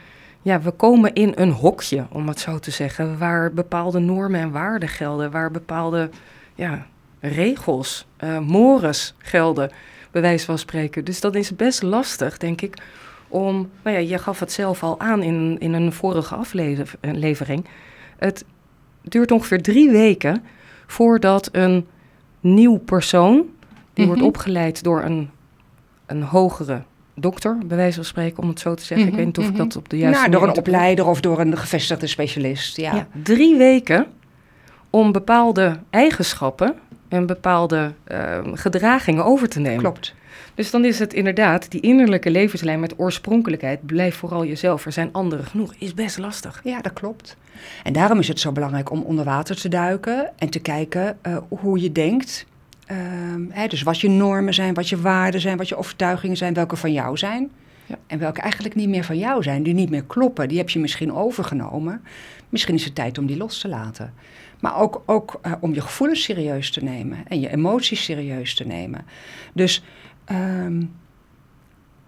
ja, 0.48 0.60
we 0.60 0.70
komen 0.70 1.14
in 1.14 1.32
een 1.34 1.50
hokje, 1.50 2.06
om 2.10 2.28
het 2.28 2.40
zo 2.40 2.58
te 2.58 2.70
zeggen, 2.70 3.18
waar 3.18 3.52
bepaalde 3.52 3.98
normen 3.98 4.40
en 4.40 4.50
waarden 4.50 4.88
gelden, 4.88 5.30
waar 5.30 5.50
bepaalde 5.50 6.10
ja, 6.54 6.86
regels, 7.20 8.06
uh, 8.24 8.38
mores 8.38 9.14
gelden, 9.18 9.70
bij 10.10 10.22
wijze 10.22 10.44
van 10.44 10.58
spreken. 10.58 11.04
Dus 11.04 11.20
dat 11.20 11.34
is 11.34 11.56
best 11.56 11.82
lastig, 11.82 12.38
denk 12.38 12.60
ik, 12.60 12.82
om, 13.28 13.70
nou 13.82 13.96
ja, 13.96 14.02
je 14.02 14.18
gaf 14.18 14.40
het 14.40 14.52
zelf 14.52 14.82
al 14.82 15.00
aan 15.00 15.22
in, 15.22 15.56
in 15.58 15.72
een 15.72 15.92
vorige 15.92 16.34
aflevering. 16.34 17.64
Het 18.18 18.44
duurt 19.02 19.30
ongeveer 19.30 19.62
drie 19.62 19.90
weken 19.90 20.44
voordat 20.86 21.48
een 21.52 21.86
nieuw 22.40 22.78
persoon, 22.78 23.34
die 23.34 23.44
mm 23.44 23.94
-hmm. 23.94 24.06
wordt 24.06 24.22
opgeleid 24.22 24.82
door 24.82 25.02
een, 25.02 25.30
een 26.06 26.22
hogere 26.22 26.82
dokter, 27.20 27.58
bij 27.64 27.76
wijze 27.76 27.94
van 27.94 28.04
spreken, 28.04 28.42
om 28.42 28.48
het 28.48 28.60
zo 28.60 28.74
te 28.74 28.84
zeggen. 28.84 29.06
Ik 29.06 29.12
mhm, 29.12 29.16
weet 29.16 29.26
niet 29.26 29.38
of 29.38 29.44
ik 29.44 29.50
mhm. 29.50 29.62
dat 29.62 29.76
op 29.76 29.88
de 29.88 29.98
juiste 29.98 30.20
nou, 30.20 30.32
door 30.32 30.48
een 30.48 30.56
opleider 30.56 31.06
of 31.06 31.20
door 31.20 31.40
een 31.40 31.56
gevestigde 31.56 32.06
specialist, 32.06 32.76
ja. 32.76 32.94
ja. 32.94 33.06
Drie 33.22 33.56
weken 33.56 34.06
om 34.90 35.12
bepaalde 35.12 35.78
eigenschappen 35.90 36.74
en 37.08 37.26
bepaalde 37.26 37.92
uh, 38.12 38.38
gedragingen 38.52 39.24
over 39.24 39.48
te 39.48 39.60
nemen. 39.60 39.78
Klopt. 39.78 40.14
Dus 40.54 40.70
dan 40.70 40.84
is 40.84 40.98
het 40.98 41.14
inderdaad, 41.14 41.70
die 41.70 41.80
innerlijke 41.80 42.30
levenslijn 42.30 42.80
met 42.80 42.98
oorspronkelijkheid, 42.98 43.86
blijf 43.86 44.16
vooral 44.16 44.44
jezelf, 44.44 44.86
er 44.86 44.92
zijn 44.92 45.12
anderen 45.12 45.44
genoeg, 45.44 45.74
is 45.78 45.94
best 45.94 46.18
lastig. 46.18 46.60
Ja, 46.64 46.80
dat 46.80 46.92
klopt. 46.92 47.36
En 47.82 47.92
daarom 47.92 48.18
is 48.18 48.28
het 48.28 48.40
zo 48.40 48.52
belangrijk 48.52 48.90
om 48.90 49.02
onder 49.02 49.24
water 49.24 49.56
te 49.56 49.68
duiken 49.68 50.30
en 50.38 50.48
te 50.48 50.58
kijken 50.58 51.18
uh, 51.26 51.36
hoe 51.48 51.80
je 51.80 51.92
denkt 51.92 52.46
Um, 52.90 53.48
hè, 53.50 53.66
dus 53.66 53.82
wat 53.82 54.00
je 54.00 54.08
normen 54.08 54.54
zijn, 54.54 54.74
wat 54.74 54.88
je 54.88 55.00
waarden 55.00 55.40
zijn, 55.40 55.56
wat 55.56 55.68
je 55.68 55.76
overtuigingen 55.76 56.36
zijn, 56.36 56.54
welke 56.54 56.76
van 56.76 56.92
jou 56.92 57.16
zijn. 57.16 57.50
Ja. 57.86 57.98
En 58.06 58.18
welke 58.18 58.40
eigenlijk 58.40 58.74
niet 58.74 58.88
meer 58.88 59.04
van 59.04 59.18
jou 59.18 59.42
zijn, 59.42 59.62
die 59.62 59.74
niet 59.74 59.90
meer 59.90 60.04
kloppen. 60.04 60.48
Die 60.48 60.58
heb 60.58 60.70
je 60.70 60.78
misschien 60.78 61.12
overgenomen. 61.12 62.02
Misschien 62.48 62.74
is 62.74 62.84
het 62.84 62.94
tijd 62.94 63.18
om 63.18 63.26
die 63.26 63.36
los 63.36 63.60
te 63.60 63.68
laten. 63.68 64.14
Maar 64.60 64.76
ook, 64.76 65.02
ook 65.06 65.40
uh, 65.46 65.52
om 65.60 65.74
je 65.74 65.80
gevoelens 65.80 66.22
serieus 66.22 66.70
te 66.70 66.84
nemen 66.84 67.18
en 67.28 67.40
je 67.40 67.50
emoties 67.50 68.04
serieus 68.04 68.54
te 68.54 68.66
nemen. 68.66 69.04
Dus 69.52 69.82
um, 70.32 70.92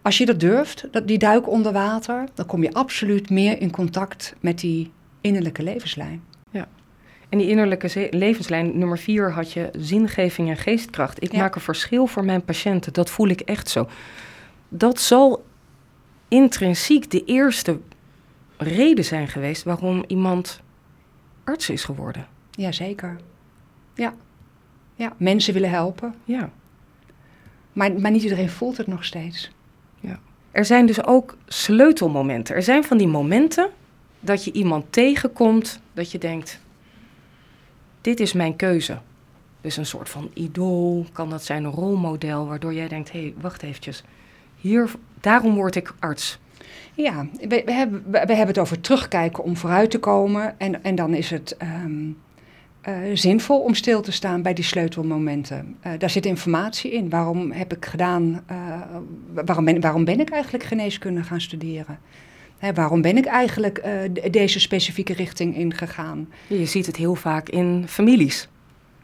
als 0.03 0.19
je 0.19 0.27
dat 0.27 0.41
durft, 0.41 0.89
dat, 0.91 1.07
die 1.07 1.19
duik 1.19 1.49
onder 1.49 1.73
water, 1.73 2.25
dan 2.35 2.47
kom 2.47 2.63
je 2.63 2.73
absoluut 2.73 3.31
meer 3.31 3.61
in 3.61 3.71
contact 3.71 4.35
met 4.41 4.59
die 4.59 4.91
innerlijke 5.21 5.63
levenslijn. 5.63 6.23
En 7.31 7.39
die 7.39 7.49
innerlijke 7.49 8.09
levenslijn, 8.11 8.79
nummer 8.79 8.99
vier, 8.99 9.33
had 9.33 9.53
je 9.53 9.71
zingeving 9.79 10.49
en 10.49 10.57
geestkracht. 10.57 11.23
Ik 11.23 11.33
maak 11.33 11.55
een 11.55 11.61
verschil 11.61 12.07
voor 12.07 12.25
mijn 12.25 12.45
patiënten, 12.45 12.93
dat 12.93 13.11
voel 13.11 13.29
ik 13.29 13.41
echt 13.41 13.69
zo. 13.69 13.89
Dat 14.69 15.01
zal 15.01 15.45
intrinsiek 16.29 17.11
de 17.11 17.25
eerste 17.25 17.79
reden 18.57 19.05
zijn 19.05 19.29
geweest 19.29 19.63
waarom 19.63 20.05
iemand 20.07 20.61
arts 21.45 21.71
is 21.71 21.85
geworden. 21.85 22.27
Jazeker. 22.51 23.17
Ja. 23.95 24.15
ja, 24.95 25.13
mensen 25.17 25.55
willen 25.55 25.71
helpen. 25.71 26.15
Ja. 26.25 26.51
Maar, 27.73 28.01
maar 28.01 28.11
niet 28.11 28.23
iedereen 28.23 28.51
voelt 28.51 28.77
het 28.77 28.87
nog 28.87 29.05
steeds. 29.05 29.51
Ja. 30.01 30.21
Er 30.51 30.65
zijn 30.65 30.87
dus 30.87 31.05
ook 31.05 31.37
sleutelmomenten. 31.47 32.55
Er 32.55 32.63
zijn 32.63 32.85
van 32.85 32.99
die 32.99 33.09
momenten 33.09 33.71
dat 34.21 34.45
je 34.45 34.53
iemand 34.53 34.93
tegenkomt 34.93 35.81
dat 35.93 36.11
je 36.11 36.19
denkt, 36.19 36.61
dit 38.01 38.21
is 38.21 38.33
mijn 38.33 38.57
keuze. 38.57 38.99
Dus 39.61 39.77
een 39.77 39.87
soort 39.87 40.09
van 40.09 40.31
idool, 40.35 41.07
kan 41.13 41.31
dat 41.31 41.45
zijn 41.45 41.65
een 41.65 41.71
rolmodel, 41.71 42.47
waardoor 42.47 42.75
jij 42.75 42.89
denkt, 42.89 43.13
hé, 43.13 43.21
hey, 43.21 43.35
wacht 43.41 43.63
eventjes. 43.63 44.05
Hier, 44.57 44.91
daarom 45.21 45.55
word 45.55 45.77
ik 45.77 45.93
arts. 45.99 46.39
Ja, 46.95 47.27
we, 47.49 47.63
hebben, 47.67 48.05
we, 48.11 48.19
hebben 48.19 48.47
het 48.47 48.59
over 48.59 48.81
terugkijken 48.81 49.45
om 49.45 49.57
vooruit 49.57 49.91
te 49.91 49.99
komen. 49.99 50.59
En, 50.59 50.85
en 50.85 50.95
dan 50.95 51.15
is 51.15 51.31
het 51.31 51.57
ehm, 51.57 52.11
eh, 52.81 52.95
zinvol 53.15 53.61
om 53.61 53.75
stil 53.75 54.01
te 54.01 54.13
staan 54.13 54.43
bij 54.43 54.55
die 54.55 54.65
sleutelmomenten. 54.65 55.77
Uh, 55.87 55.93
daar 55.99 56.11
zit 56.11 56.27
informatie 56.27 56.93
in. 56.93 57.11
Waarom 57.11 57.53
heb 57.53 57.73
ik 57.73 57.85
gedaan, 57.85 58.45
uh, 58.51 58.81
waarom, 59.45 59.65
ben, 59.65 59.81
waarom 59.81 60.05
ben 60.05 60.21
ik 60.21 60.31
eigenlijk 60.31 60.65
geneeskunde 60.65 61.23
gaan 61.23 61.41
studeren? 61.41 61.99
Hè, 62.61 62.73
waarom 62.73 63.03
ben 63.03 63.17
ik 63.17 63.27
eigenlijk 63.27 63.83
deze 64.31 64.61
specifieke 64.61 65.13
richting 65.13 65.57
ingegaan? 65.57 66.29
Je 66.47 66.67
ziet 66.67 66.87
het 66.87 66.97
heel 66.97 67.15
vaak 67.15 67.49
in 67.49 67.85
families. 67.89 68.49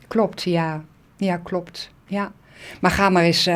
Klopt, 0.09 0.42
ja. 0.42 0.85
Ja, 1.16 1.37
klopt. 1.37 1.90
Ja. 2.05 2.33
Maar 2.81 2.90
ga 2.90 3.09
maar 3.09 3.23
eens 3.23 3.49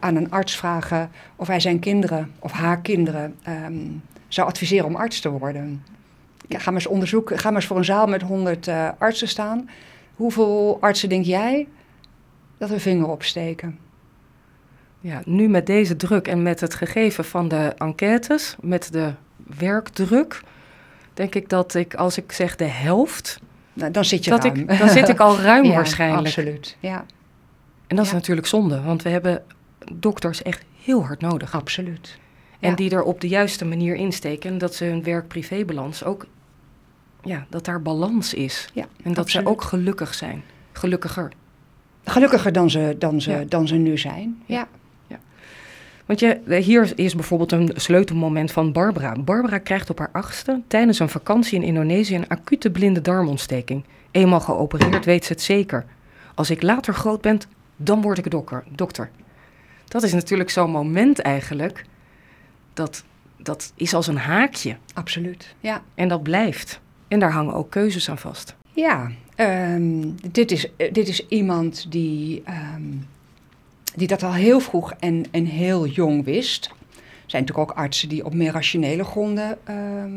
aan 0.00 0.16
een 0.16 0.30
arts 0.30 0.56
vragen 0.56 1.10
of 1.36 1.46
hij 1.46 1.60
zijn 1.60 1.78
kinderen 1.78 2.32
of 2.38 2.52
haar 2.52 2.80
kinderen 2.80 3.36
um, 3.48 4.02
zou 4.28 4.48
adviseren 4.48 4.86
om 4.86 4.96
arts 4.96 5.20
te 5.20 5.30
worden. 5.30 5.84
Ja, 6.48 6.58
ga 6.58 6.70
maar 6.70 6.80
eens 6.80 6.90
onderzoeken. 6.90 7.38
Ga 7.38 7.48
maar 7.48 7.56
eens 7.56 7.66
voor 7.66 7.76
een 7.76 7.84
zaal 7.84 8.06
met 8.06 8.22
100 8.22 8.68
uh, 8.68 8.88
artsen 8.98 9.28
staan. 9.28 9.70
Hoeveel 10.14 10.78
artsen 10.80 11.08
denk 11.08 11.24
jij 11.24 11.68
dat 12.58 12.68
hun 12.68 12.80
vinger 12.80 13.08
opsteken? 13.08 13.78
Ja, 15.04 15.22
nu 15.24 15.48
met 15.48 15.66
deze 15.66 15.96
druk 15.96 16.28
en 16.28 16.42
met 16.42 16.60
het 16.60 16.74
gegeven 16.74 17.24
van 17.24 17.48
de 17.48 17.72
enquêtes, 17.78 18.56
met 18.60 18.92
de 18.92 19.12
werkdruk, 19.58 20.40
denk 21.14 21.34
ik 21.34 21.48
dat 21.48 21.74
ik, 21.74 21.94
als 21.94 22.16
ik 22.18 22.32
zeg 22.32 22.56
de 22.56 22.64
helft. 22.64 23.40
Nou, 23.72 23.90
dan 23.90 24.04
zit 24.04 24.24
je 24.24 24.30
dat 24.30 24.44
ruim. 24.44 24.56
Ik, 24.56 24.78
dan 24.78 24.88
zit 24.88 25.08
ik 25.08 25.20
al 25.20 25.38
ruim 25.50 25.64
ja, 25.64 25.74
waarschijnlijk. 25.74 26.26
Absoluut, 26.26 26.76
ja. 26.80 27.04
En 27.86 27.96
dat 27.96 28.04
is 28.04 28.12
natuurlijk 28.12 28.46
zonde, 28.46 28.82
want 28.82 29.02
we 29.02 29.08
hebben 29.08 29.42
dokters 29.92 30.42
echt 30.42 30.64
heel 30.82 31.04
hard 31.04 31.20
nodig. 31.20 31.54
Absoluut. 31.54 32.18
En 32.60 32.70
Ja. 32.70 32.76
die 32.76 32.90
er 32.90 33.02
op 33.02 33.20
de 33.20 33.28
juiste 33.28 33.64
manier 33.64 33.94
insteken. 33.94 34.50
En 34.50 34.58
dat 34.58 34.74
ze 34.74 34.84
hun 34.84 35.02
werk-privébalans 35.02 36.04
ook, 36.04 36.26
ja, 37.22 37.46
dat 37.50 37.64
daar 37.64 37.82
balans 37.82 38.34
is. 38.34 38.68
Ja, 38.72 38.82
En 39.02 39.12
dat 39.14 39.24
absoluut. 39.24 39.46
ze 39.46 39.52
ook 39.52 39.62
gelukkig 39.62 40.14
zijn. 40.14 40.42
Gelukkiger. 40.72 41.32
Gelukkiger 42.04 42.52
dan 42.52 42.70
ze, 42.70 42.96
dan 42.98 43.20
ze, 43.20 43.44
dan 43.48 43.68
ze 43.68 43.74
nu 43.74 43.98
zijn. 43.98 44.42
Ja. 44.46 44.68
Want 46.06 46.20
je, 46.20 46.40
hier 46.60 46.92
is 46.96 47.14
bijvoorbeeld 47.14 47.52
een 47.52 47.70
sleutelmoment 47.74 48.52
van 48.52 48.72
Barbara. 48.72 49.16
Barbara 49.18 49.58
krijgt 49.58 49.90
op 49.90 49.98
haar 49.98 50.10
achtste 50.12 50.60
tijdens 50.66 50.98
een 50.98 51.08
vakantie 51.08 51.58
in 51.58 51.66
Indonesië 51.66 52.14
een 52.14 52.28
acute 52.28 52.70
blinde 52.70 53.00
darmontsteking. 53.00 53.84
Eenmaal 54.10 54.40
geopereerd 54.40 55.04
weet 55.04 55.24
ze 55.24 55.32
het 55.32 55.42
zeker. 55.42 55.84
Als 56.34 56.50
ik 56.50 56.62
later 56.62 56.94
groot 56.94 57.20
ben, 57.20 57.40
dan 57.76 58.02
word 58.02 58.18
ik 58.18 58.30
dokker, 58.30 58.64
dokter. 58.68 59.10
Dat 59.88 60.02
is 60.02 60.12
natuurlijk 60.12 60.50
zo'n 60.50 60.70
moment 60.70 61.18
eigenlijk. 61.18 61.84
Dat, 62.72 63.04
dat 63.36 63.72
is 63.74 63.94
als 63.94 64.06
een 64.06 64.16
haakje. 64.16 64.76
Absoluut. 64.94 65.54
Ja. 65.60 65.82
En 65.94 66.08
dat 66.08 66.22
blijft. 66.22 66.80
En 67.08 67.18
daar 67.18 67.32
hangen 67.32 67.54
ook 67.54 67.70
keuzes 67.70 68.10
aan 68.10 68.18
vast. 68.18 68.54
Ja, 68.72 69.10
ehm, 69.34 70.02
dit, 70.30 70.50
is, 70.50 70.76
eh, 70.76 70.92
dit 70.92 71.08
is 71.08 71.26
iemand 71.28 71.86
die, 71.92 72.42
ehm, 72.44 72.82
die 73.94 74.06
dat 74.06 74.22
al 74.22 74.32
heel 74.32 74.60
vroeg 74.60 74.92
en, 74.98 75.24
en 75.30 75.44
heel 75.44 75.86
jong 75.86 76.24
wist. 76.24 76.64
Er 76.64 77.30
zijn 77.30 77.42
natuurlijk 77.42 77.70
ook 77.70 77.76
artsen 77.76 78.08
die 78.08 78.24
op 78.24 78.34
meer 78.34 78.52
rationele 78.52 79.04
gronden 79.04 79.58
ehm, 79.64 80.10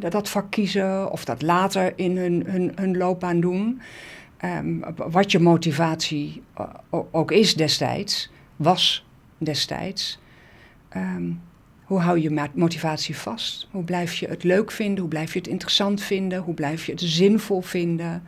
eh, 0.00 0.10
dat 0.10 0.28
vak 0.28 0.50
kiezen 0.50 1.10
of 1.10 1.24
dat 1.24 1.42
later 1.42 1.92
in 1.96 2.16
hun, 2.16 2.44
hun, 2.46 2.72
hun 2.74 2.96
loopbaan 2.96 3.40
doen. 3.40 3.80
Ehm, 4.36 4.78
wat 4.96 5.32
je 5.32 5.38
motivatie 5.38 6.42
eh, 6.54 6.64
ook 7.10 7.32
is 7.32 7.54
destijds, 7.54 8.30
was 8.56 9.06
destijds. 9.38 10.18
Ehm, 10.88 11.30
hoe 11.84 12.00
hou 12.00 12.20
je 12.20 12.48
motivatie 12.54 13.16
vast? 13.16 13.68
Hoe 13.70 13.84
blijf 13.84 14.14
je 14.14 14.28
het 14.28 14.44
leuk 14.44 14.70
vinden? 14.70 14.98
Hoe 14.98 15.08
blijf 15.08 15.32
je 15.32 15.38
het 15.38 15.48
interessant 15.48 16.02
vinden? 16.02 16.42
Hoe 16.42 16.54
blijf 16.54 16.86
je 16.86 16.92
het 16.92 17.00
zinvol 17.00 17.60
vinden? 17.60 18.22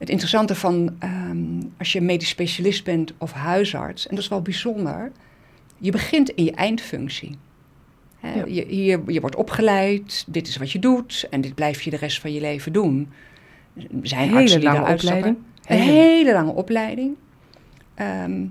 Het 0.00 0.08
interessante 0.08 0.54
van 0.54 0.96
ehm, 0.98 1.60
als 1.78 1.92
je 1.92 2.00
medisch 2.00 2.28
specialist 2.28 2.84
bent 2.84 3.12
of 3.18 3.32
huisarts, 3.32 4.06
en 4.06 4.14
dat 4.14 4.24
is 4.24 4.30
wel 4.30 4.42
bijzonder, 4.42 5.12
je 5.78 5.90
begint 5.90 6.28
in 6.28 6.44
je 6.44 6.52
eindfunctie. 6.52 7.36
Hè, 8.20 8.34
Ja. 8.34 8.44
je, 8.46 8.64
hier, 8.68 9.00
je 9.06 9.20
wordt 9.20 9.36
opgeleid, 9.36 10.24
dit 10.28 10.48
is 10.48 10.56
wat 10.56 10.72
je 10.72 10.78
doet 10.78 11.26
en 11.30 11.40
dit 11.40 11.54
blijf 11.54 11.82
je 11.82 11.90
de 11.90 11.96
rest 11.96 12.20
van 12.20 12.32
je 12.32 12.40
leven 12.40 12.72
doen. 12.72 13.08
Er 13.76 13.86
zijn 14.02 14.28
Hele 14.28 14.40
artsen 14.40 14.60
die 14.60 14.68
lange 14.68 14.92
opleiding. 14.92 15.36
Een 15.66 15.78
Hele- 15.78 15.92
hele 15.92 16.32
lange 16.32 16.52
opleiding. 16.52 17.14
Ehm, 17.94 18.46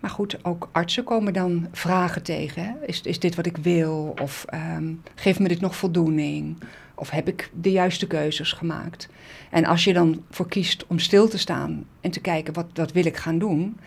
maar 0.00 0.10
goed, 0.10 0.44
ook 0.44 0.68
artsen 0.72 1.04
komen 1.04 1.32
dan 1.32 1.68
vragen 1.72 2.22
tegen. 2.22 2.62
Hè? 2.64 2.72
Is, 2.86 3.00
is 3.00 3.18
dit 3.18 3.34
wat 3.34 3.46
ik 3.46 3.56
wil? 3.56 4.14
Of 4.22 4.44
ehm 4.48 4.92
geeft 5.14 5.38
me 5.38 5.48
dit 5.48 5.60
nog 5.60 5.76
voldoening? 5.76 6.56
Of 7.00 7.10
heb 7.10 7.28
ik 7.28 7.50
de 7.60 7.70
juiste 7.70 8.06
keuzes 8.06 8.52
gemaakt? 8.52 9.08
En 9.50 9.64
als 9.64 9.84
je 9.84 9.92
dan 9.92 10.24
voor 10.30 10.48
kiest 10.48 10.86
om 10.86 10.98
stil 10.98 11.28
te 11.28 11.38
staan 11.38 11.84
en 12.00 12.10
te 12.10 12.20
kijken 12.20 12.54
wat, 12.54 12.66
wat 12.74 12.92
wil 12.92 13.06
ik 13.06 13.16
gaan 13.16 13.38
doen, 13.38 13.78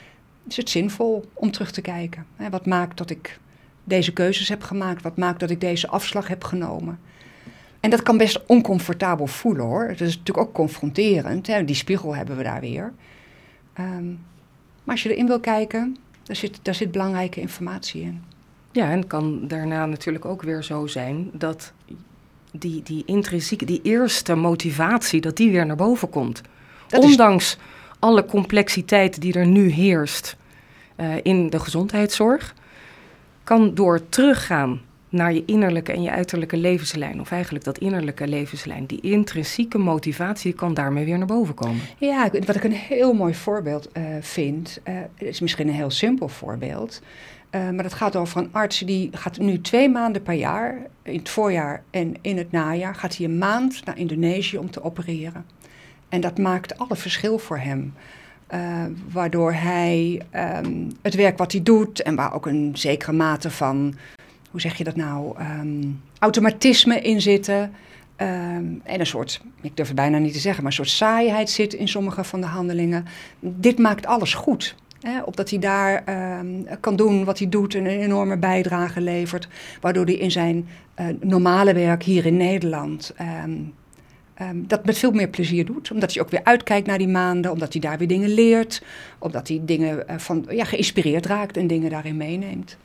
is 0.47 0.57
het 0.57 0.69
zinvol 0.69 1.29
om 1.33 1.51
terug 1.51 1.71
te 1.71 1.81
kijken. 1.81 2.25
Hè? 2.35 2.49
Wat 2.49 2.65
maakt 2.65 2.97
dat 2.97 3.09
ik 3.09 3.39
deze 3.83 4.13
keuzes 4.13 4.49
heb 4.49 4.61
gemaakt? 4.61 5.01
Wat 5.01 5.17
maakt 5.17 5.39
dat 5.39 5.49
ik 5.49 5.61
deze 5.61 5.87
afslag 5.87 6.27
heb 6.27 6.43
genomen? 6.43 6.99
En 7.79 7.89
dat 7.89 8.01
kan 8.01 8.17
best 8.17 8.45
oncomfortabel 8.45 9.27
voelen 9.27 9.65
hoor. 9.65 9.87
Het 9.87 10.01
is 10.01 10.17
natuurlijk 10.17 10.47
ook 10.47 10.53
confronterend. 10.53 11.47
Hè? 11.47 11.65
Die 11.65 11.75
spiegel 11.75 12.15
hebben 12.15 12.37
we 12.37 12.43
daar 12.43 12.61
weer. 12.61 12.93
Ehm, 13.73 14.07
maar 14.83 14.95
als 14.95 15.03
je 15.03 15.13
erin 15.13 15.27
wil 15.27 15.39
kijken, 15.39 15.97
daar 16.23 16.35
zit, 16.35 16.59
daar 16.61 16.75
zit 16.75 16.91
belangrijke 16.91 17.39
informatie 17.39 18.01
in. 18.01 18.23
Ja, 18.71 18.91
en 18.91 19.07
kan 19.07 19.47
daarna 19.47 19.85
natuurlijk 19.85 20.25
ook 20.25 20.41
weer 20.41 20.63
zo 20.63 20.87
zijn 20.87 21.29
dat 21.33 21.73
die, 22.59 22.83
die 22.83 23.03
intrinsieke, 23.05 23.65
die 23.65 23.79
eerste 23.83 24.35
motivatie, 24.35 25.21
dat 25.21 25.37
die 25.37 25.51
weer 25.51 25.65
naar 25.65 25.75
boven 25.75 26.09
komt. 26.09 26.41
Dat 26.87 27.03
is- 27.03 27.09
Ondanks 27.09 27.57
alle 27.99 28.25
complexiteit 28.25 29.21
die 29.21 29.33
er 29.33 29.45
nu 29.47 29.69
heerst 29.69 30.35
eh, 30.95 31.15
in 31.23 31.49
de 31.49 31.59
gezondheidszorg, 31.59 32.53
kan 33.43 33.73
door 33.75 34.09
teruggaan 34.09 34.81
naar 35.13 35.33
je 35.33 35.43
innerlijke 35.45 35.91
en 35.91 36.01
je 36.01 36.11
uiterlijke 36.11 36.57
levenslijn, 36.57 37.19
of 37.19 37.31
eigenlijk 37.31 37.65
dat 37.65 37.77
innerlijke 37.77 38.27
levenslijn, 38.27 38.85
die 38.85 39.01
intrinsieke 39.01 39.77
motivatie 39.77 40.53
kan 40.53 40.73
daarmee 40.73 41.05
weer 41.05 41.17
naar 41.17 41.27
boven 41.27 41.53
komen. 41.53 41.81
Ja, 41.97 42.29
wat 42.45 42.55
ik 42.55 42.63
een 42.63 42.71
heel 42.71 43.13
mooi 43.13 43.33
voorbeeld 43.33 43.91
eh, 43.91 44.03
vind, 44.21 44.79
eh, 44.83 44.95
is 45.17 45.39
misschien 45.39 45.67
een 45.67 45.73
heel 45.73 45.89
simpel 45.89 46.27
voorbeeld, 46.27 47.01
eh, 47.49 47.69
maar 47.69 47.83
dat 47.83 47.93
gaat 47.93 48.15
over 48.15 48.41
een 48.41 48.49
arts 48.51 48.79
die 48.79 49.09
gaat 49.11 49.37
nu 49.37 49.61
twee 49.61 49.89
maanden 49.89 50.21
per 50.21 50.33
jaar, 50.33 50.77
in 51.03 51.17
het 51.17 51.29
voorjaar 51.29 51.83
en 51.89 52.13
in 52.21 52.37
het 52.37 52.51
najaar, 52.51 52.95
gaat 52.95 53.17
hij 53.17 53.25
een 53.25 53.37
maand 53.37 53.85
naar 53.85 53.97
Indonesië 53.97 54.57
om 54.57 54.71
te 54.71 54.83
opereren. 54.83 55.45
En 56.09 56.21
dat 56.21 56.37
maakt 56.37 56.77
alle 56.77 56.95
verschil 56.95 57.37
voor 57.37 57.57
hem. 57.57 57.93
Waardoor 59.11 59.53
hij 59.53 60.21
ehm, 60.29 60.89
het 61.01 61.15
werk 61.15 61.37
wat 61.37 61.51
hij 61.51 61.63
doet 61.63 62.01
en 62.01 62.15
waar 62.15 62.33
ook 62.33 62.45
een 62.45 62.71
zekere 62.73 63.11
mate 63.11 63.51
van, 63.51 63.95
hoe 64.53 64.61
zeg 64.61 64.77
je 64.77 64.83
dat 64.83 64.95
nou, 64.95 65.37
ehm, 65.37 65.83
automatisme 66.19 67.01
in 67.01 67.21
zitten. 67.21 67.71
ehm, 68.15 68.65
en 68.83 68.99
een 68.99 69.05
soort, 69.05 69.41
ik 69.61 69.75
durf 69.75 69.87
het 69.87 69.97
bijna 69.97 70.17
niet 70.17 70.33
te 70.33 70.39
zeggen, 70.39 70.63
maar 70.63 70.71
een 70.71 70.77
soort 70.77 70.89
saaiheid 70.89 71.49
zit 71.49 71.73
in 71.73 71.87
sommige 71.87 72.23
van 72.23 72.41
de 72.41 72.47
handelingen. 72.47 73.05
Dit 73.39 73.79
maakt 73.79 74.05
alles 74.05 74.33
goed. 74.33 74.75
Hè, 75.01 75.21
opdat 75.21 75.49
hij 75.49 75.59
daar 75.59 76.03
ehm, 76.05 76.77
kan 76.79 76.95
doen 76.95 77.23
wat 77.23 77.39
hij 77.39 77.49
doet 77.49 77.75
en 77.75 77.85
een 77.85 77.99
enorme 77.99 78.37
bijdrage 78.37 79.01
levert. 79.01 79.47
Waardoor 79.81 80.05
hij 80.05 80.13
in 80.15 80.31
zijn 80.31 80.67
eh, 80.93 81.05
normale 81.19 81.73
werk 81.73 82.03
hier 82.03 82.25
in 82.25 82.37
Nederland 82.37 83.13
dat 84.53 84.85
met 84.85 84.97
veel 84.97 85.11
meer 85.11 85.29
plezier 85.29 85.65
doet. 85.65 85.91
Omdat 85.91 86.13
hij 86.13 86.23
ook 86.23 86.29
weer 86.29 86.43
uitkijkt 86.43 86.87
naar 86.87 86.97
die 86.97 87.07
maanden, 87.07 87.51
omdat 87.51 87.73
hij 87.73 87.81
daar 87.81 87.97
weer 87.97 88.07
dingen 88.07 88.33
leert. 88.33 88.83
Omdat 89.19 89.47
hij 89.47 89.61
dingen 89.63 90.07
eh, 90.07 90.17
van, 90.17 90.45
ja, 90.49 90.63
geïnspireerd 90.63 91.25
raakt 91.25 91.57
en 91.57 91.67
dingen 91.67 91.89
daarin 91.89 92.17
meeneemt. 92.17 92.77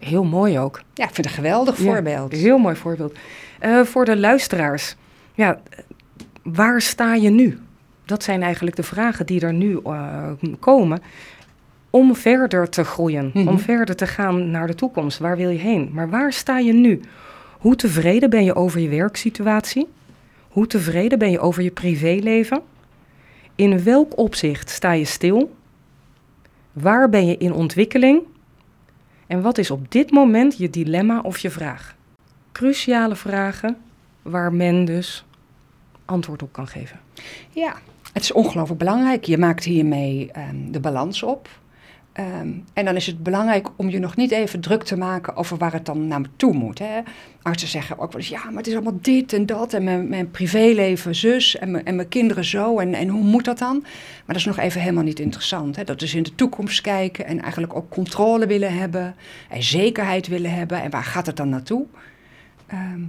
Heel 0.00 0.24
mooi 0.24 0.58
ook. 0.58 0.80
Ja, 0.94 1.04
ik 1.08 1.14
vind 1.14 1.16
het 1.16 1.26
een 1.26 1.42
geweldig 1.42 1.78
Ja, 1.78 1.84
voorbeeld. 1.84 2.32
Heel 2.32 2.58
mooi 2.58 2.76
voorbeeld. 2.76 3.16
Eh, 3.58 3.80
voor 3.80 4.04
de 4.04 4.16
luisteraars, 4.18 4.96
ja, 5.34 5.60
waar 6.42 6.80
sta 6.80 7.14
je 7.14 7.30
nu? 7.30 7.58
Dat 8.04 8.22
zijn 8.22 8.42
eigenlijk 8.42 8.76
de 8.76 8.82
vragen 8.82 9.26
die 9.26 9.40
er 9.40 9.52
nu 9.52 9.80
eh, 9.84 10.30
komen. 10.60 11.02
Om 11.90 12.16
verder 12.16 12.68
te 12.68 12.84
groeien, 12.84 13.30
Mhm. 13.34 13.48
om 13.48 13.58
verder 13.58 13.96
te 13.96 14.06
gaan 14.06 14.50
naar 14.50 14.66
de 14.66 14.74
toekomst. 14.74 15.18
Waar 15.18 15.36
wil 15.36 15.48
je 15.50 15.58
heen? 15.58 15.90
Maar 15.92 16.10
waar 16.10 16.32
sta 16.32 16.58
je 16.58 16.72
nu? 16.72 17.00
Hoe 17.58 17.76
tevreden 17.76 18.30
ben 18.30 18.44
je 18.44 18.54
over 18.54 18.80
je 18.80 18.88
werksituatie? 18.88 19.88
Hoe 20.48 20.66
tevreden 20.66 21.18
ben 21.18 21.30
je 21.30 21.38
over 21.40 21.62
je 21.62 21.70
privéleven? 21.70 22.60
In 23.54 23.82
welk 23.84 24.18
opzicht 24.18 24.70
sta 24.70 24.92
je 24.92 25.04
stil? 25.04 25.54
Waar 26.72 27.08
ben 27.08 27.26
je 27.26 27.36
in 27.36 27.52
ontwikkeling? 27.52 28.22
En 29.30 29.42
wat 29.42 29.58
is 29.58 29.70
op 29.70 29.92
dit 29.92 30.10
moment 30.10 30.58
je 30.58 30.70
dilemma 30.70 31.20
of 31.20 31.38
je 31.38 31.50
vraag? 31.50 31.96
Cruciale 32.52 33.16
vragen 33.16 33.76
waar 34.22 34.52
men 34.52 34.84
dus 34.84 35.24
antwoord 36.04 36.42
op 36.42 36.52
kan 36.52 36.66
geven. 36.66 37.00
Ja, 37.50 37.76
het 38.12 38.22
is 38.22 38.32
ongelooflijk 38.32 38.78
belangrijk. 38.78 39.24
Je 39.24 39.38
maakt 39.38 39.64
hiermee 39.64 40.30
ehm, 40.32 40.70
de 40.70 40.80
balans 40.80 41.22
op. 41.22 41.48
Ehm, 42.12 42.48
en 42.72 42.84
dan 42.84 42.96
is 42.96 43.06
het 43.06 43.22
belangrijk 43.22 43.68
om 43.76 43.88
je 43.88 43.98
nog 43.98 44.16
niet 44.16 44.30
even 44.30 44.60
druk 44.60 44.82
te 44.82 44.96
maken 44.96 45.36
over 45.36 45.56
waar 45.56 45.72
het 45.72 45.86
dan 45.86 46.08
naartoe 46.08 46.52
moet. 46.52 46.78
Hè. 46.78 47.00
Artsen 47.42 47.68
zeggen 47.68 47.98
ook 47.98 48.12
wel 48.12 48.20
eens, 48.20 48.30
ja, 48.30 48.44
maar 48.44 48.56
het 48.56 48.66
is 48.66 48.74
allemaal 48.74 48.98
dit 49.00 49.32
en 49.32 49.46
dat 49.46 49.72
en 49.72 49.84
mijn, 49.84 50.08
mijn 50.08 50.30
privéleven 50.30 51.14
zus 51.14 51.58
en 51.58 51.70
mijn, 51.70 51.84
en 51.84 51.96
mijn 51.96 52.08
kinderen 52.08 52.44
zo 52.44 52.78
en, 52.78 52.94
en 52.94 53.08
hoe 53.08 53.22
moet 53.22 53.44
dat 53.44 53.58
dan? 53.58 53.78
Maar 53.80 54.26
dat 54.26 54.36
is 54.36 54.44
nog 54.44 54.58
even 54.58 54.80
helemaal 54.80 55.04
niet 55.04 55.20
interessant. 55.20 55.76
Hè. 55.76 55.84
Dat 55.84 56.02
is 56.02 56.14
in 56.14 56.22
de 56.22 56.34
toekomst 56.34 56.80
kijken 56.80 57.26
en 57.26 57.40
eigenlijk 57.40 57.76
ook 57.76 57.90
controle 57.90 58.46
willen 58.46 58.78
hebben 58.78 59.14
en 59.48 59.62
zekerheid 59.62 60.26
willen 60.26 60.54
hebben. 60.54 60.82
En 60.82 60.90
waar 60.90 61.04
gaat 61.04 61.26
het 61.26 61.36
dan 61.36 61.48
naartoe? 61.48 61.86
Ehm, 62.66 63.00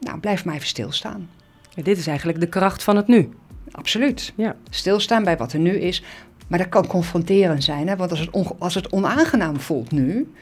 nou, 0.00 0.18
blijf 0.20 0.44
maar 0.44 0.54
even 0.54 0.66
stilstaan. 0.66 1.28
Ja, 1.74 1.82
dit 1.82 1.98
is 1.98 2.06
eigenlijk 2.06 2.40
de 2.40 2.48
kracht 2.48 2.82
van 2.82 2.96
het 2.96 3.06
nu. 3.06 3.28
Absoluut. 3.72 4.32
Ja. 4.36 4.56
Stilstaan 4.70 5.24
bij 5.24 5.36
wat 5.36 5.52
er 5.52 5.58
nu 5.58 5.78
is. 5.78 6.02
Maar 6.50 6.58
dat 6.58 6.68
kan 6.68 6.86
confronterend 6.86 7.64
zijn. 7.64 7.88
Hè? 7.88 7.96
Want 7.96 8.10
als 8.10 8.20
het, 8.20 8.30
als 8.58 8.74
het 8.74 8.92
onaangenaam 8.92 9.60
voelt 9.60 9.90
nu. 9.92 10.32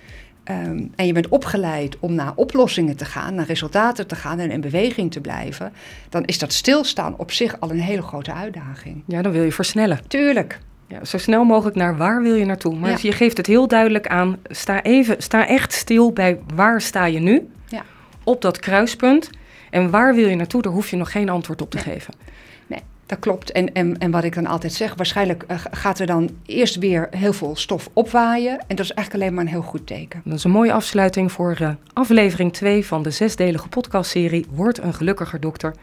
ehm, 0.45 0.83
en 0.97 1.07
je 1.07 1.13
bent 1.13 1.29
opgeleid 1.29 1.97
om 2.01 2.15
naar 2.15 2.33
oplossingen 2.35 2.97
te 2.97 3.05
gaan, 3.05 3.35
naar 3.35 3.47
resultaten 3.47 4.07
te 4.07 4.15
gaan 4.15 4.39
en 4.39 4.51
in 4.51 4.61
beweging 4.61 5.11
te 5.13 5.21
blijven. 5.21 5.73
dan 6.09 6.25
is 6.25 6.39
dat 6.39 6.53
stilstaan 6.53 7.15
op 7.17 7.31
zich 7.33 7.61
al 7.61 7.71
een 7.71 7.81
hele 7.81 8.03
grote 8.03 8.33
uitdaging. 8.33 9.03
ja, 9.07 9.23
dan 9.23 9.33
wil 9.33 9.43
je 9.43 9.53
versnellen. 9.53 10.01
Tuurlijk. 10.07 10.59
Ja, 10.87 11.05
zo 11.05 11.19
snel 11.19 11.45
mogelijk 11.45 11.77
naar 11.77 11.97
waar 11.97 12.23
wil 12.23 12.35
je 12.35 12.45
naartoe. 12.45 12.75
Maar 12.79 12.91
Ja. 12.91 12.97
je 13.03 13.13
geeft 13.13 13.37
het 13.37 13.47
heel 13.47 13.69
duidelijk 13.69 14.07
aan. 14.07 14.37
Sta, 14.45 14.83
even, 14.83 15.23
sta 15.23 15.47
echt 15.47 15.73
stil 15.73 16.13
bij 16.13 16.39
waar 16.55 16.81
sta 16.81 17.05
je 17.07 17.19
nu. 17.21 17.49
Ja. 17.67 17.83
Op 18.25 18.43
dat 18.43 18.59
kruispunt. 18.59 19.31
En 19.71 19.91
waar 19.91 20.15
wil 20.15 20.29
je 20.29 20.37
naartoe? 20.37 20.63
Daar 20.63 20.73
hoef 20.73 20.91
je 20.91 20.97
nog 20.97 21.11
geen 21.13 21.29
antwoord 21.29 21.63
op 21.63 21.71
te 21.71 21.79
geven. 21.79 22.15
Dat 23.09 23.19
klopt. 23.19 23.53
En, 23.53 23.73
en, 23.73 23.99
en 23.99 24.11
wat 24.11 24.25
ik 24.25 24.35
dan 24.35 24.47
altijd 24.47 24.73
zeg, 24.73 24.95
waarschijnlijk 24.95 25.45
eh, 25.47 25.59
gaat 25.71 25.99
er 25.99 26.07
dan 26.07 26.31
eerst 26.47 26.77
weer 26.77 27.09
heel 27.11 27.33
veel 27.33 27.57
stof 27.57 27.89
opwaaien. 27.93 28.59
En 28.67 28.77
dat 28.77 28.85
is 28.85 28.93
eigenlijk 28.93 29.15
alleen 29.15 29.35
maar 29.35 29.45
een 29.45 29.51
heel 29.51 29.71
goed 29.71 29.87
teken. 29.87 30.21
Dat 30.25 30.35
is 30.35 30.45
een 30.45 30.51
mooie 30.51 30.73
afsluiting 30.73 31.33
voor 31.33 31.57
eh, 31.61 31.71
aflevering 31.93 32.53
2 32.53 32.87
van 32.87 33.03
de 33.03 33.11
zesdelige 33.11 33.69
podcastserie 33.69 34.47
Word 34.51 34.79
een 34.79 34.95
gelukkiger 34.95 35.41
dokter. 35.41 35.75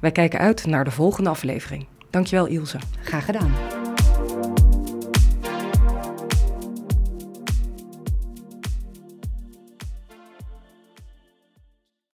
Wij 0.00 0.12
kijken 0.12 0.38
uit 0.38 0.66
naar 0.66 0.84
de 0.84 0.90
volgende 0.90 1.30
aflevering. 1.30 1.86
Dankjewel 2.10 2.46
Ilse. 2.46 2.78
Graag 3.02 3.24
gedaan. 3.24 3.89